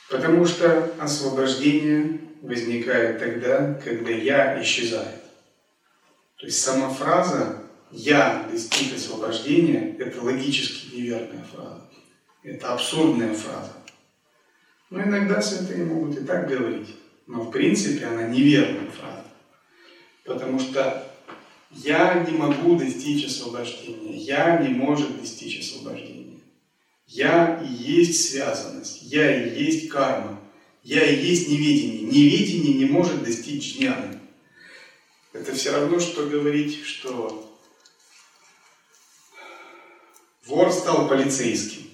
Потому 0.09 0.45
что 0.45 0.91
освобождение 0.99 2.19
возникает 2.41 3.19
тогда, 3.19 3.75
когда 3.75 4.09
я 4.09 4.61
исчезает. 4.61 5.21
То 6.37 6.45
есть 6.45 6.61
сама 6.61 6.89
фраза 6.89 7.63
«я 7.91 8.47
достиг 8.51 8.95
освобождения»– 8.95 9.95
это 9.99 10.21
логически 10.21 10.95
неверная 10.95 11.43
фраза. 11.43 11.89
Это 12.43 12.73
абсурдная 12.73 13.33
фраза. 13.33 13.73
Но 14.89 15.03
иногда 15.03 15.41
святые 15.41 15.85
могут 15.85 16.17
и 16.17 16.23
так 16.23 16.47
говорить. 16.47 16.95
Но 17.27 17.43
в 17.43 17.51
принципе 17.51 18.05
она 18.05 18.23
неверная 18.23 18.89
фраза. 18.89 19.25
Потому 20.23 20.59
что 20.59 21.05
я 21.71 22.25
не 22.27 22.35
могу 22.35 22.77
достичь 22.77 23.25
освобождения. 23.25 24.17
Я 24.17 24.57
не 24.57 24.69
может 24.69 25.19
достичь 25.19 25.59
освобождения. 25.59 26.18
Я 27.09 27.59
и 27.63 27.67
есть 27.67 28.29
связанность. 28.29 29.01
Я 29.01 29.43
и 29.43 29.63
есть 29.63 29.89
карма. 29.89 30.39
Я 30.83 31.03
и 31.05 31.25
есть 31.25 31.49
неведение. 31.49 32.03
Неведение 32.03 32.75
не 32.75 32.85
может 32.85 33.23
достичь 33.23 33.77
джняны. 33.77 34.19
Это 35.33 35.53
все 35.53 35.71
равно, 35.71 35.99
что 35.99 36.27
говорить, 36.27 36.83
что 36.83 37.57
вор 40.45 40.71
стал 40.71 41.07
полицейским. 41.07 41.89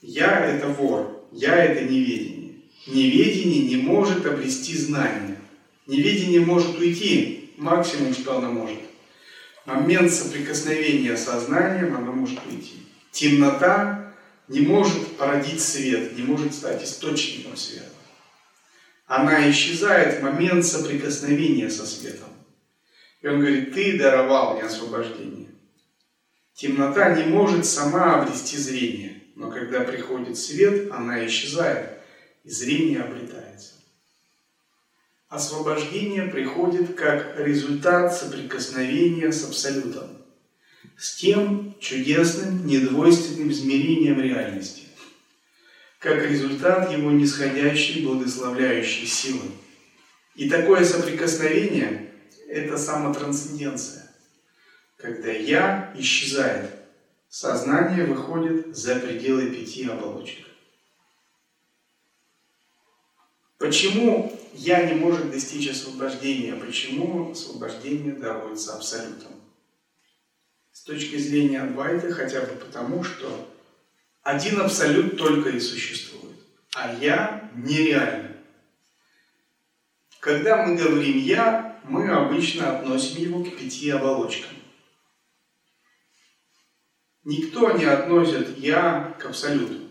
Я– 0.00 0.46
это 0.46 0.68
вор, 0.68 1.26
я– 1.32 1.54
это 1.64 1.84
неведение. 1.84 2.54
Неведение 2.86 3.64
не 3.64 3.76
может 3.76 4.24
обрести 4.24 4.76
знания. 4.76 5.38
Неведение 5.86 6.40
может 6.40 6.78
уйти, 6.78 7.52
максимум, 7.58 8.14
что 8.14 8.38
оно 8.38 8.50
может. 8.50 8.80
Момент 9.66 10.10
соприкосновения 10.10 11.16
сознанием 11.18 11.94
оно 11.94 12.12
может 12.12 12.38
уйти. 12.46 12.89
Темнота 13.12 14.14
не 14.48 14.60
может 14.60 15.16
породить 15.16 15.60
свет, 15.60 16.16
не 16.16 16.22
может 16.22 16.54
стать 16.54 16.82
источником 16.84 17.56
света. 17.56 17.86
Она 19.06 19.50
исчезает 19.50 20.18
в 20.18 20.22
момент 20.22 20.64
соприкосновения 20.64 21.68
со 21.70 21.86
светом. 21.86 22.28
И 23.20 23.28
он 23.28 23.40
говорит, 23.40 23.74
ты 23.74 23.98
даровал 23.98 24.54
мне 24.54 24.62
освобождение. 24.62 25.48
Темнота 26.54 27.14
не 27.14 27.24
может 27.24 27.66
сама 27.66 28.20
обрести 28.20 28.56
зрение, 28.56 29.22
но 29.34 29.50
когда 29.50 29.80
приходит 29.80 30.38
свет, 30.38 30.90
она 30.92 31.26
исчезает, 31.26 32.00
и 32.44 32.50
зрение 32.50 33.00
обретается. 33.00 33.74
Освобождение 35.28 36.24
приходит 36.24 36.96
как 36.96 37.38
результат 37.38 38.14
соприкосновения 38.14 39.32
с 39.32 39.44
Абсолютом, 39.44 40.19
с 41.00 41.14
тем 41.14 41.74
чудесным, 41.80 42.66
недвойственным 42.66 43.50
измерением 43.50 44.20
реальности, 44.20 44.82
как 45.98 46.22
результат 46.22 46.92
его 46.92 47.10
нисходящей, 47.10 48.04
благословляющей 48.04 49.06
силы. 49.06 49.50
И 50.34 50.50
такое 50.50 50.84
соприкосновение– 50.84 52.12
это 52.48 52.76
самотрансценденция, 52.76 54.14
когда 54.98 55.32
«я» 55.32 55.94
исчезает, 55.96 56.70
сознание 57.30 58.04
выходит 58.04 58.76
за 58.76 58.96
пределы 58.96 59.50
пяти 59.50 59.88
оболочек. 59.88 60.46
Почему 63.56 64.38
я 64.52 64.84
не 64.84 65.00
может 65.00 65.30
достичь 65.30 65.70
освобождения? 65.70 66.54
Почему 66.56 67.30
освобождение 67.30 68.12
даруется 68.12 68.74
абсолютом? 68.74 69.39
Точки 70.90 71.18
зрения 71.18 71.62
Адвайта 71.62 72.12
хотя 72.12 72.40
бы 72.40 72.48
потому, 72.48 73.04
что 73.04 73.48
один 74.24 74.60
абсолют 74.60 75.16
только 75.16 75.50
и 75.50 75.60
существует, 75.60 76.36
а 76.74 76.92
я 76.94 77.48
нереально. 77.54 78.36
Когда 80.18 80.66
мы 80.66 80.74
говорим 80.74 81.16
«я», 81.18 81.80
мы 81.84 82.10
обычно 82.10 82.76
относим 82.76 83.20
его 83.22 83.44
к 83.44 83.56
пяти 83.56 83.90
оболочкам. 83.90 84.56
Никто 87.22 87.70
не 87.70 87.84
относит 87.84 88.58
«я» 88.58 89.14
к 89.20 89.26
абсолюту. 89.26 89.88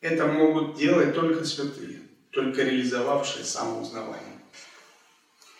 Это 0.00 0.28
могут 0.28 0.78
делать 0.78 1.14
только 1.14 1.44
святые 1.44 2.00
только 2.30 2.62
реализовавшие 2.62 3.44
самоузнавание. 3.44 4.40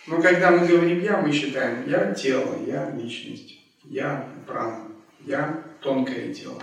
Но 0.06 0.22
когда 0.22 0.50
мы 0.50 0.66
говорим 0.66 1.02
«я», 1.02 1.18
мы 1.18 1.30
считаем 1.30 1.86
«я»– 1.90 2.14
тело, 2.14 2.64
«я»– 2.66 2.90
личность, 2.96 3.61
«я»– 3.84 4.28
прана, 4.46 4.88
«я»– 5.20 5.64
тонкое 5.80 6.32
тело, 6.32 6.62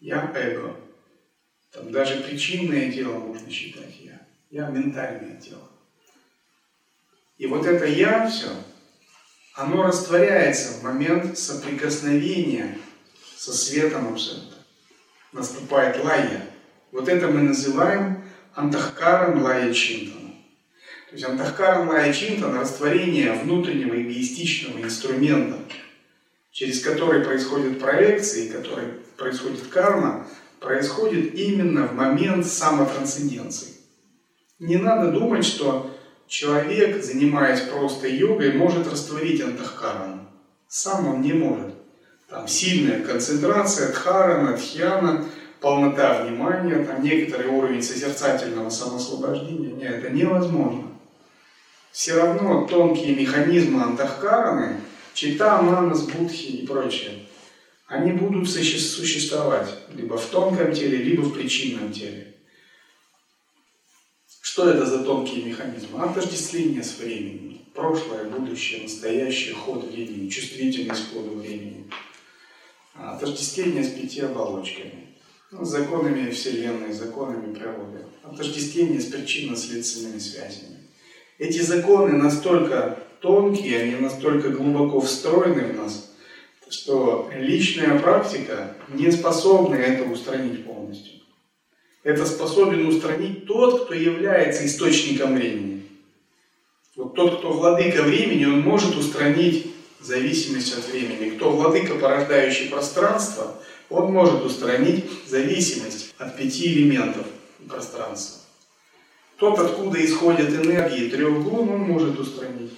«я»– 0.00 0.32
эго. 0.34 0.76
Там 1.70 1.90
даже 1.90 2.22
причинное 2.22 2.90
тело 2.90 3.18
можно 3.18 3.50
считать 3.50 3.98
«я», 4.00 4.20
«я»– 4.50 4.68
ментальное 4.70 5.40
тело. 5.40 5.68
И 7.38 7.46
вот 7.46 7.66
это 7.66 7.86
«я» 7.86 8.28
все, 8.28 8.50
оно 9.54 9.84
растворяется 9.84 10.78
в 10.78 10.82
момент 10.82 11.38
соприкосновения 11.38 12.76
со 13.36 13.52
светом 13.52 14.12
абсолюта. 14.12 14.56
Наступает 15.32 16.02
лая. 16.02 16.48
Вот 16.90 17.08
это 17.08 17.28
мы 17.28 17.42
называем 17.42 18.24
Антахкара 18.54 19.34
Млая 19.34 19.72
Чинтана. 19.72 20.32
То 21.08 21.16
есть 21.16 21.24
Антахкара 21.24 21.84
Млая 21.84 22.12
Чинтана– 22.12 22.60
растворение 22.60 23.32
внутреннего 23.32 24.00
эгоистичного 24.00 24.80
инструмента, 24.80 25.58
через 26.54 26.80
который 26.80 27.24
происходят 27.24 27.80
проекции, 27.80 28.48
который 28.48 28.86
происходит 29.18 29.66
карма, 29.66 30.26
происходит 30.60 31.34
именно 31.34 31.88
в 31.88 31.94
момент 31.94 32.46
самотрансценденции. 32.46 33.74
Не 34.60 34.76
надо 34.76 35.10
думать, 35.10 35.44
что 35.44 35.90
человек, 36.28 37.02
занимаясь 37.02 37.60
просто 37.60 38.06
йогой, 38.06 38.52
может 38.52 38.90
растворить 38.90 39.42
антахкарану. 39.42 40.28
Сам 40.68 41.08
он 41.08 41.22
не 41.22 41.32
может. 41.32 41.74
Там 42.30 42.46
сильная 42.46 43.04
концентрация, 43.04 43.92
дхарана, 43.92 44.56
дхьяна– 44.56 45.26
полнота 45.60 46.22
внимания, 46.22 46.84
там 46.84 47.02
некоторый 47.02 47.48
уровень 47.48 47.82
созерцательного 47.82 48.68
самоосвобождения. 48.70 49.72
Нет, 49.72 50.04
это 50.04 50.10
невозможно. 50.10 50.84
Все 51.90 52.14
равно 52.14 52.66
тонкие 52.66 53.16
механизмы 53.16 53.82
антахкараны, 53.82 54.80
чита, 55.14 55.62
манас, 55.62 56.02
будхи 56.02 56.46
и 56.46 56.66
прочее, 56.66 57.26
они 57.86 58.12
будут 58.12 58.48
существовать 58.48 59.72
либо 59.94 60.16
в 60.16 60.26
тонком 60.26 60.72
теле, 60.72 60.98
либо 60.98 61.22
в 61.22 61.34
причинном 61.34 61.92
теле. 61.92 62.34
Что 64.42 64.68
это 64.68 64.86
за 64.86 65.04
тонкие 65.04 65.44
механизмы? 65.44 66.02
Отождествление 66.02 66.82
с 66.82 66.98
временем. 66.98 67.60
Прошлое, 67.74 68.24
будущее, 68.24 68.82
настоящее, 68.82 69.54
ход 69.54 69.90
времени, 69.90 70.28
чувствительность 70.28 71.08
к 71.08 71.12
ходу 71.12 71.36
времени. 71.36 71.90
Отождествление 72.94 73.82
с 73.82 73.90
пяти 73.90 74.20
оболочками 74.20 75.04
ну, 75.56 75.64
законами 75.64 76.30
Вселенной, 76.30 76.92
законами 76.92 77.54
природы, 77.54 78.06
отождествление 78.22 79.00
с 79.00 79.06
причинно-следственными 79.06 80.18
связями. 80.18 80.78
Эти 81.38 81.60
законы 81.60 82.16
настолько 82.16 82.98
тонкие, 83.24 83.80
они 83.80 83.94
настолько 83.96 84.50
глубоко 84.50 85.00
встроены 85.00 85.72
в 85.72 85.76
нас, 85.78 86.12
что 86.68 87.30
личная 87.34 87.98
практика 87.98 88.76
не 88.88 89.10
способна 89.10 89.76
это 89.76 90.04
устранить 90.04 90.66
полностью. 90.66 91.14
Это 92.02 92.26
способен 92.26 92.86
устранить 92.86 93.46
тот, 93.46 93.86
кто 93.86 93.94
является 93.94 94.66
источником 94.66 95.36
времени. 95.36 95.86
Вот 96.96 97.14
тот, 97.14 97.38
кто 97.38 97.54
владыка 97.54 98.02
времени, 98.02 98.44
он 98.44 98.60
может 98.60 98.94
устранить 98.94 99.72
зависимость 100.00 100.76
от 100.76 100.86
времени. 100.86 101.30
Кто 101.30 101.50
владыка, 101.50 101.94
порождающий 101.94 102.68
пространство, 102.68 103.56
он 103.88 104.12
может 104.12 104.44
устранить 104.44 105.06
зависимость 105.26 106.14
от 106.18 106.36
пяти 106.36 106.74
элементов 106.74 107.26
пространства. 107.66 108.42
Тот, 109.38 109.58
откуда 109.58 110.04
исходят 110.04 110.50
энергии 110.50 111.08
трех 111.08 111.42
гун, 111.42 111.70
он 111.70 111.80
может 111.80 112.20
устранить. 112.20 112.72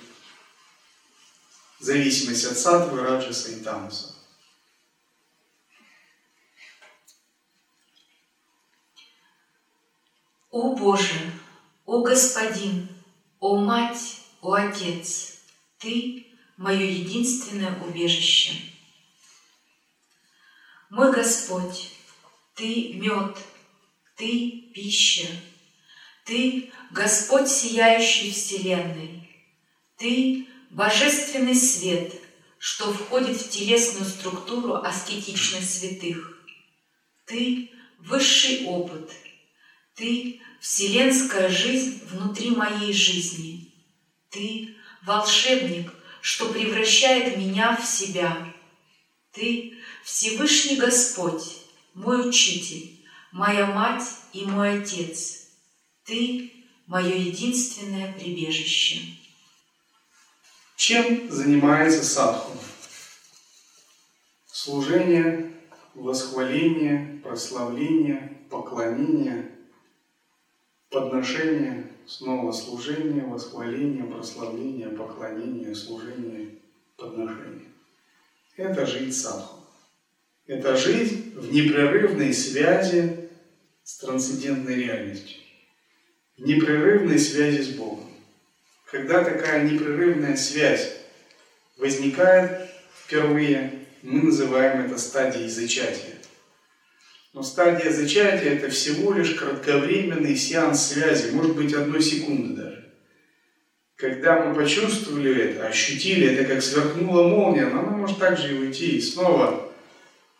Зависимость 1.78 2.44
от 2.44 2.58
сатвы, 2.58 3.02
раджаса 3.02 3.52
и 3.52 3.60
тамаса. 3.60 4.14
О 10.50 10.74
Боже, 10.74 11.32
о 11.84 12.02
Господин, 12.02 12.88
о 13.40 13.56
Мать, 13.56 14.22
о 14.40 14.54
Отец, 14.54 15.34
Ты– 15.78 16.26
мое 16.56 16.84
единственное 16.84 17.78
убежище. 17.82 18.54
Мой 20.88 21.12
Господь, 21.12 21.92
Ты– 22.54 22.92
мед, 22.94 23.36
Ты– 24.16 24.70
пища, 24.74 25.28
Ты– 26.24 26.72
Господь, 26.90 27.48
сияющий 27.48 28.32
Вселенной, 28.32 29.28
Ты– 29.98 30.48
божественный 30.70 31.54
свет, 31.54 32.14
что 32.58 32.92
входит 32.92 33.36
в 33.36 33.50
телесную 33.50 34.04
структуру 34.04 34.74
аскетичных 34.74 35.64
святых. 35.64 36.38
Ты– 37.26 37.70
высший 37.98 38.66
опыт, 38.66 39.10
Ты– 39.94 40.40
вселенская 40.60 41.48
жизнь 41.48 42.02
внутри 42.10 42.50
моей 42.50 42.92
жизни. 42.92 43.72
Ты– 44.30 44.74
волшебник, 45.02 45.92
что 46.20 46.52
превращает 46.52 47.36
меня 47.36 47.76
в 47.76 47.86
себя. 47.86 48.52
Ты– 49.32 49.78
Всевышний 50.04 50.76
Господь, 50.76 51.42
мой 51.94 52.28
учитель, 52.28 53.04
моя 53.32 53.66
мать 53.66 54.04
и 54.32 54.44
мой 54.44 54.82
отец. 54.82 55.48
Ты– 56.04 56.52
мое 56.86 57.14
единственное 57.14 58.12
прибежище. 58.12 59.00
Чем 60.76 61.30
занимается 61.30 62.04
садху? 62.04 62.52
Служение, 64.46 65.52
восхваление, 65.94 67.20
прославление, 67.22 68.38
поклонение– 68.50 69.50
подношение, 70.90 71.92
снова 72.06 72.52
служение, 72.52 73.24
восхваление, 73.24 74.04
прославление, 74.04 74.88
поклонение, 74.88 75.74
служение, 75.74 76.58
подношение. 76.96 77.68
Это 78.56 78.86
жизнь 78.86 79.12
садху. 79.12 79.60
Это 80.46 80.76
жизнь 80.76 81.34
в 81.34 81.52
непрерывной 81.52 82.32
связи 82.32 83.28
с 83.82 83.98
трансцендентной 83.98 84.76
реальностью, 84.76 85.38
в 86.38 86.42
непрерывной 86.42 87.18
связи 87.18 87.62
с 87.62 87.76
Богом. 87.76 88.05
Когда 88.96 89.22
такая 89.22 89.64
непрерывная 89.64 90.36
связь 90.36 90.90
возникает 91.76 92.70
впервые, 92.98 93.84
мы 94.02 94.22
называем 94.22 94.86
это 94.86 94.96
стадией 94.96 95.50
зачатия. 95.50 96.14
Но 97.34 97.42
стадия 97.42 97.92
зачатия– 97.92 98.52
это 98.54 98.70
всего 98.70 99.12
лишь 99.12 99.34
кратковременный 99.34 100.34
сеанс 100.34 100.86
связи, 100.86 101.30
может 101.32 101.54
быть, 101.56 101.74
одной 101.74 102.00
секунды 102.00 102.54
даже. 102.54 102.90
Когда 103.96 104.42
мы 104.42 104.54
почувствовали 104.54 105.42
это, 105.42 105.66
ощутили, 105.66 106.34
это 106.34 106.54
как 106.54 106.62
сверкнула 106.62 107.28
молния, 107.28 107.66
но 107.66 107.80
она 107.80 107.90
может 107.90 108.18
также 108.18 108.54
и 108.54 108.58
уйти. 108.58 108.96
И 108.96 109.02
снова, 109.02 109.70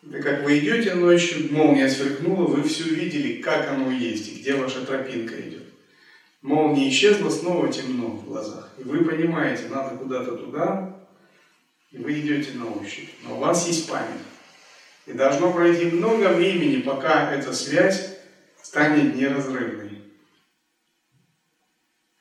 это 0.03 0.19
как 0.23 0.43
вы 0.43 0.57
идете 0.57 0.95
ночью, 0.95 1.53
молния 1.53 1.87
сверкнула, 1.87 2.47
вы 2.47 2.67
все 2.67 2.85
увидели, 2.85 3.39
как 3.39 3.69
оно 3.69 3.91
есть, 3.91 4.29
и 4.29 4.39
где 4.39 4.55
ваша 4.55 4.83
тропинка 4.83 5.39
идет. 5.39 5.66
Молния 6.47 6.87
исчезла, 6.87 7.29
снова 7.29 7.71
темно 7.73 8.07
в 8.07 8.25
глазах. 8.25 8.73
И 8.77 8.83
вы 8.83 9.03
понимаете, 9.03 9.67
надо 9.67 9.97
куда-то 9.97 10.37
туда, 10.37 10.97
и 11.91 11.97
вы 11.97 12.21
идете 12.21 12.53
на 12.53 12.71
ощупь. 12.71 13.09
Но 13.23 13.35
у 13.35 13.39
вас 13.39 13.67
есть 13.67 13.89
память. 13.89 14.21
И 15.07 15.11
должно 15.11 15.51
пройти 15.51 15.87
много 15.87 16.29
времени, 16.29 16.81
пока 16.81 17.33
эта 17.33 17.51
связь 17.51 18.17
станет 18.63 19.13
неразрывной. 19.13 20.03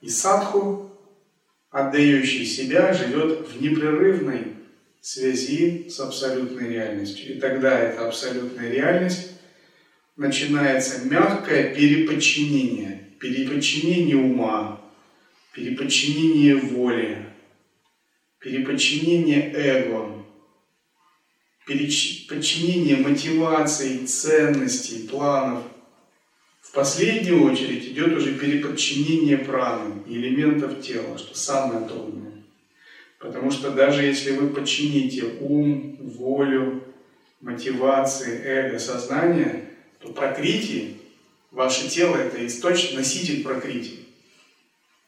И 0.01 0.09
садху, 0.09 0.91
отдающий 1.71 2.47
себя, 2.47 2.93
живет 2.93 3.49
в 3.49 3.63
непрерывной 3.63 4.57
связи 5.01 5.89
с 5.89 6.01
абсолютной 6.01 6.71
реальностью. 6.71 7.37
И 7.37 7.39
тогда 7.39 7.79
эта 7.79 8.09
абсолютная 8.09 8.73
реальность 8.73 9.31
начинается 10.17 11.05
мягкое 11.05 11.73
переподчинение, 11.73 13.06
переподчинение 13.21 14.17
ума, 14.17 14.81
переподчинение 15.53 16.57
воли, 16.57 17.27
переподчинение 18.39 19.53
эго, 19.55 20.25
подчинение 21.67 22.97
мотиваций, 22.97 24.07
ценностей, 24.07 25.09
планов. 25.09 25.65
В 26.61 26.73
последнюю 26.73 27.45
очередь 27.51 27.87
идет 27.87 28.17
уже 28.17 28.35
переподчинение 28.35 29.39
праны, 29.39 30.03
элементов 30.07 30.81
тела, 30.83 31.17
что 31.17 31.37
самое 31.37 31.89
трудное. 31.89 32.45
Потому 33.19 33.51
что 33.51 33.71
даже 33.71 34.03
если 34.03 34.33
вы 34.33 34.49
подчините 34.49 35.25
ум, 35.41 35.97
волю, 36.01 36.85
мотивации, 37.41 38.43
эго, 38.45 38.79
сознание, 38.79 39.71
то 40.01 40.13
прокрити, 40.13 40.97
ваше 41.57 41.89
тело 41.89 42.17
это 42.17 42.47
источник, 42.47 42.95
носитель 42.95 43.43
прокрити. 43.43 44.01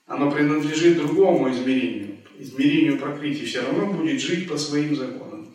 Оно 0.07 0.31
принадлежит 0.31 0.97
другому 0.97 1.53
измерению. 1.53 2.17
Измерению 2.39 2.99
прокрити 2.99 3.45
все 3.45 3.61
равно 3.61 3.93
будет 3.93 4.21
жить 4.21 4.49
по 4.49 4.57
своим 4.57 4.97
законам. 4.97 5.55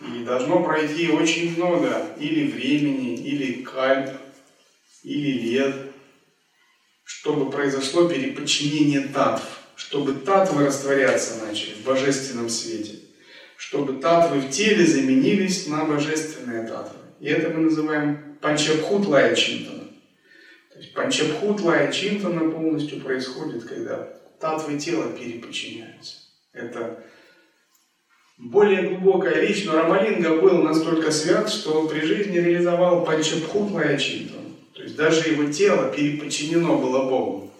И 0.00 0.24
должно 0.24 0.64
пройти 0.64 1.08
очень 1.10 1.56
много 1.56 2.08
или 2.18 2.50
времени, 2.50 3.14
или 3.14 3.62
кальп, 3.62 4.10
или 5.04 5.50
лет, 5.50 5.76
чтобы 7.04 7.48
произошло 7.48 8.08
переподчинение 8.08 9.02
татв, 9.02 9.44
чтобы 9.76 10.14
татвы 10.14 10.66
растворяться 10.66 11.44
начали 11.44 11.74
в 11.74 11.84
божественном 11.84 12.48
свете, 12.48 12.98
чтобы 13.56 14.00
татвы 14.00 14.40
в 14.40 14.50
теле 14.50 14.84
заменились 14.84 15.68
на 15.68 15.84
божественные 15.84 16.66
татвы. 16.66 16.98
И 17.20 17.28
это 17.28 17.50
мы 17.50 17.60
называем 17.60 18.38
панчабхут 18.40 19.06
лая 19.06 19.36
чинтана. 19.36 19.81
То 20.82 20.86
есть 20.86 20.96
панчабхут 20.96 21.60
лая 21.60 21.92
чинтана 21.92 22.50
полностью 22.50 23.00
происходит, 23.00 23.62
когда 23.62 24.18
татвы 24.40 24.76
тела 24.80 25.12
переподчиняются. 25.12 26.16
Это 26.52 27.04
более 28.36 28.88
глубокая 28.88 29.40
вещь, 29.42 29.64
но 29.64 29.76
Рамалинга 29.76 30.40
был 30.40 30.60
настолько 30.60 31.12
свят, 31.12 31.48
что 31.48 31.82
он 31.82 31.88
при 31.88 32.00
жизни 32.00 32.36
реализовал 32.38 33.04
Панчабхутмая 33.04 33.96
Читу. 33.96 34.34
То 34.74 34.82
есть 34.82 34.96
даже 34.96 35.28
его 35.28 35.52
тело 35.52 35.88
переподчинено 35.88 36.74
было 36.74 37.08
Богу. 37.08 37.52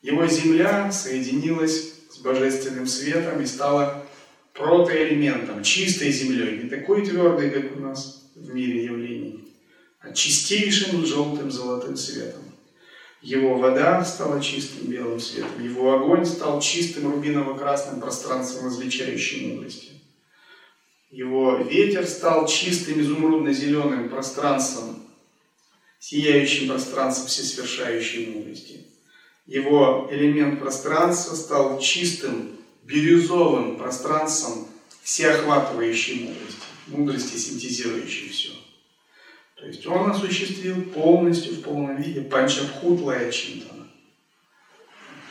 Его 0.00 0.24
земля 0.28 0.92
соединилась 0.92 1.94
с 2.08 2.18
божественным 2.18 2.86
светом 2.86 3.42
и 3.42 3.46
стала 3.46 4.06
протоэлементом, 4.52 5.64
чистой 5.64 6.12
землей, 6.12 6.62
не 6.62 6.70
такой 6.70 7.04
твердой, 7.04 7.50
как 7.50 7.76
у 7.76 7.80
нас 7.80 8.30
в 8.36 8.54
мире 8.54 8.84
явлений, 8.84 9.52
а 9.98 10.12
чистейшим 10.12 11.04
желтым 11.04 11.50
золотым 11.50 11.96
светом. 11.96 12.43
Его 13.24 13.56
вода 13.56 14.04
стала 14.04 14.38
чистым 14.38 14.88
белым 14.88 15.18
светом, 15.18 15.64
его 15.64 15.94
огонь 15.94 16.26
стал 16.26 16.60
чистым 16.60 17.10
рубиново-красным 17.10 17.98
пространством 17.98 18.66
различающей 18.66 19.46
мудрости. 19.46 19.92
Его 21.10 21.56
ветер 21.56 22.06
стал 22.06 22.46
чистым 22.46 23.00
изумрудно-зеленым 23.00 24.10
пространством, 24.10 25.02
сияющим 25.98 26.68
пространством 26.68 27.28
всесовершающей 27.28 28.26
мудрости. 28.26 28.84
Его 29.46 30.06
элемент 30.10 30.60
пространства 30.60 31.34
стал 31.34 31.78
чистым 31.80 32.50
бирюзовым 32.82 33.78
пространством 33.78 34.68
всеохватывающей 35.02 36.26
мудрости, 36.26 36.62
мудрости, 36.88 37.38
синтезирующей 37.38 38.28
все. 38.28 38.50
То 39.64 39.70
есть 39.70 39.86
он 39.86 40.10
осуществил 40.10 40.82
полностью 40.82 41.54
в 41.54 41.62
полном 41.62 41.96
виде 41.96 42.20
панчабхутлая 42.20 43.32
чинтана. 43.32 43.88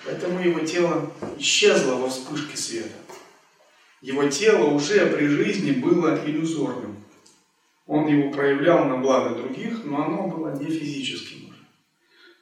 Поэтому 0.04 0.40
его 0.40 0.62
тело 0.62 1.14
исчезло 1.38 1.98
во 1.98 2.10
вспышке 2.10 2.58
света. 2.58 2.96
Его 4.02 4.28
тело 4.30 4.72
уже 4.72 5.06
при 5.06 5.28
жизни 5.28 5.70
было 5.70 6.20
иллюзорным. 6.26 6.96
Он 7.86 8.08
его 8.08 8.32
проявлял 8.32 8.86
на 8.86 8.98
благо 8.98 9.36
других, 9.36 9.84
но 9.84 10.04
оно 10.04 10.28
было 10.28 10.58
не 10.60 10.66
физическим. 10.66 11.54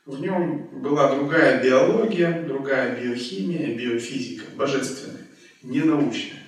В 0.05 0.21
нем 0.21 0.69
была 0.81 1.13
другая 1.13 1.61
биология, 1.61 2.41
другая 2.43 3.01
биохимия, 3.01 3.75
биофизика, 3.75 4.45
божественная, 4.55 5.27
не 5.61 5.81
научная. 5.81 6.40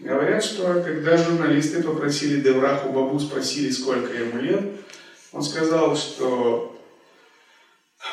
Говорят, 0.00 0.42
что 0.42 0.82
когда 0.82 1.18
журналисты 1.18 1.82
попросили 1.82 2.40
Девраху 2.40 2.88
Бабу, 2.90 3.20
спросили, 3.20 3.70
сколько 3.70 4.12
ему 4.14 4.40
лет, 4.40 4.64
он 5.30 5.42
сказал, 5.42 5.94
что 5.94 6.80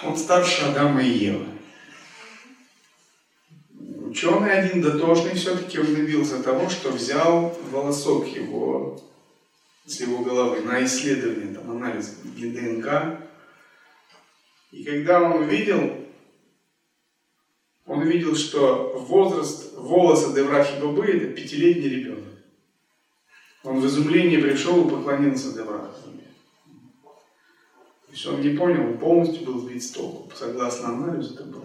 он 0.03 0.17
старше 0.17 0.65
Адама 0.65 1.01
и 1.01 1.09
Евы 1.09 1.45
Ученый 4.09 4.59
один 4.59 4.81
дотошный 4.81 5.35
все-таки 5.35 5.79
он 5.79 5.93
добился 5.93 6.41
того, 6.41 6.69
что 6.69 6.91
взял 6.91 7.57
волосок 7.71 8.27
его 8.27 9.01
с 9.85 9.99
его 10.01 10.19
головы 10.19 10.61
на 10.61 10.83
исследование, 10.83 11.53
там, 11.53 11.71
анализ 11.71 12.15
ДНК. 12.23 13.19
И 14.71 14.83
когда 14.83 15.21
он 15.21 15.43
увидел, 15.43 16.06
он 17.87 17.99
увидел, 17.99 18.35
что 18.35 18.93
возраст 19.07 19.75
волоса 19.77 20.35
Деврахи 20.35 20.79
Бабы– 20.81 21.05
это 21.07 21.27
пятилетний 21.27 21.89
ребенок. 21.89 22.25
Он 23.63 23.79
в 23.79 23.85
изумление 23.85 24.39
пришел 24.39 24.85
и 24.85 24.91
поклонился 24.91 25.53
Деврахи 25.53 25.93
То 28.05 28.11
есть 28.11 28.25
он 28.27 28.41
не 28.41 28.57
понял, 28.57 28.87
он 28.87 28.97
полностью 28.97 29.45
был 29.45 29.59
сбит 29.61 29.81
с 29.81 29.91
толку. 29.91 30.31
Согласно 30.35 30.89
анализу, 30.89 31.35
это 31.35 31.43
был 31.45 31.63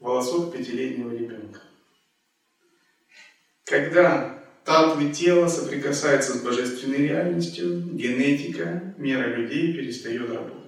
волосок 0.00 0.52
пятилетнего 0.52 1.12
ребенка. 1.12 1.60
Когда 3.64 4.42
татвы 4.64 5.12
тела 5.12 5.46
соприкасается 5.46 6.36
с 6.36 6.42
божественной 6.42 6.98
реальностью, 6.98 7.80
генетика, 7.80 8.94
мера 8.98 9.28
людей 9.36 9.72
перестает 9.72 10.28
работать. 10.30 10.61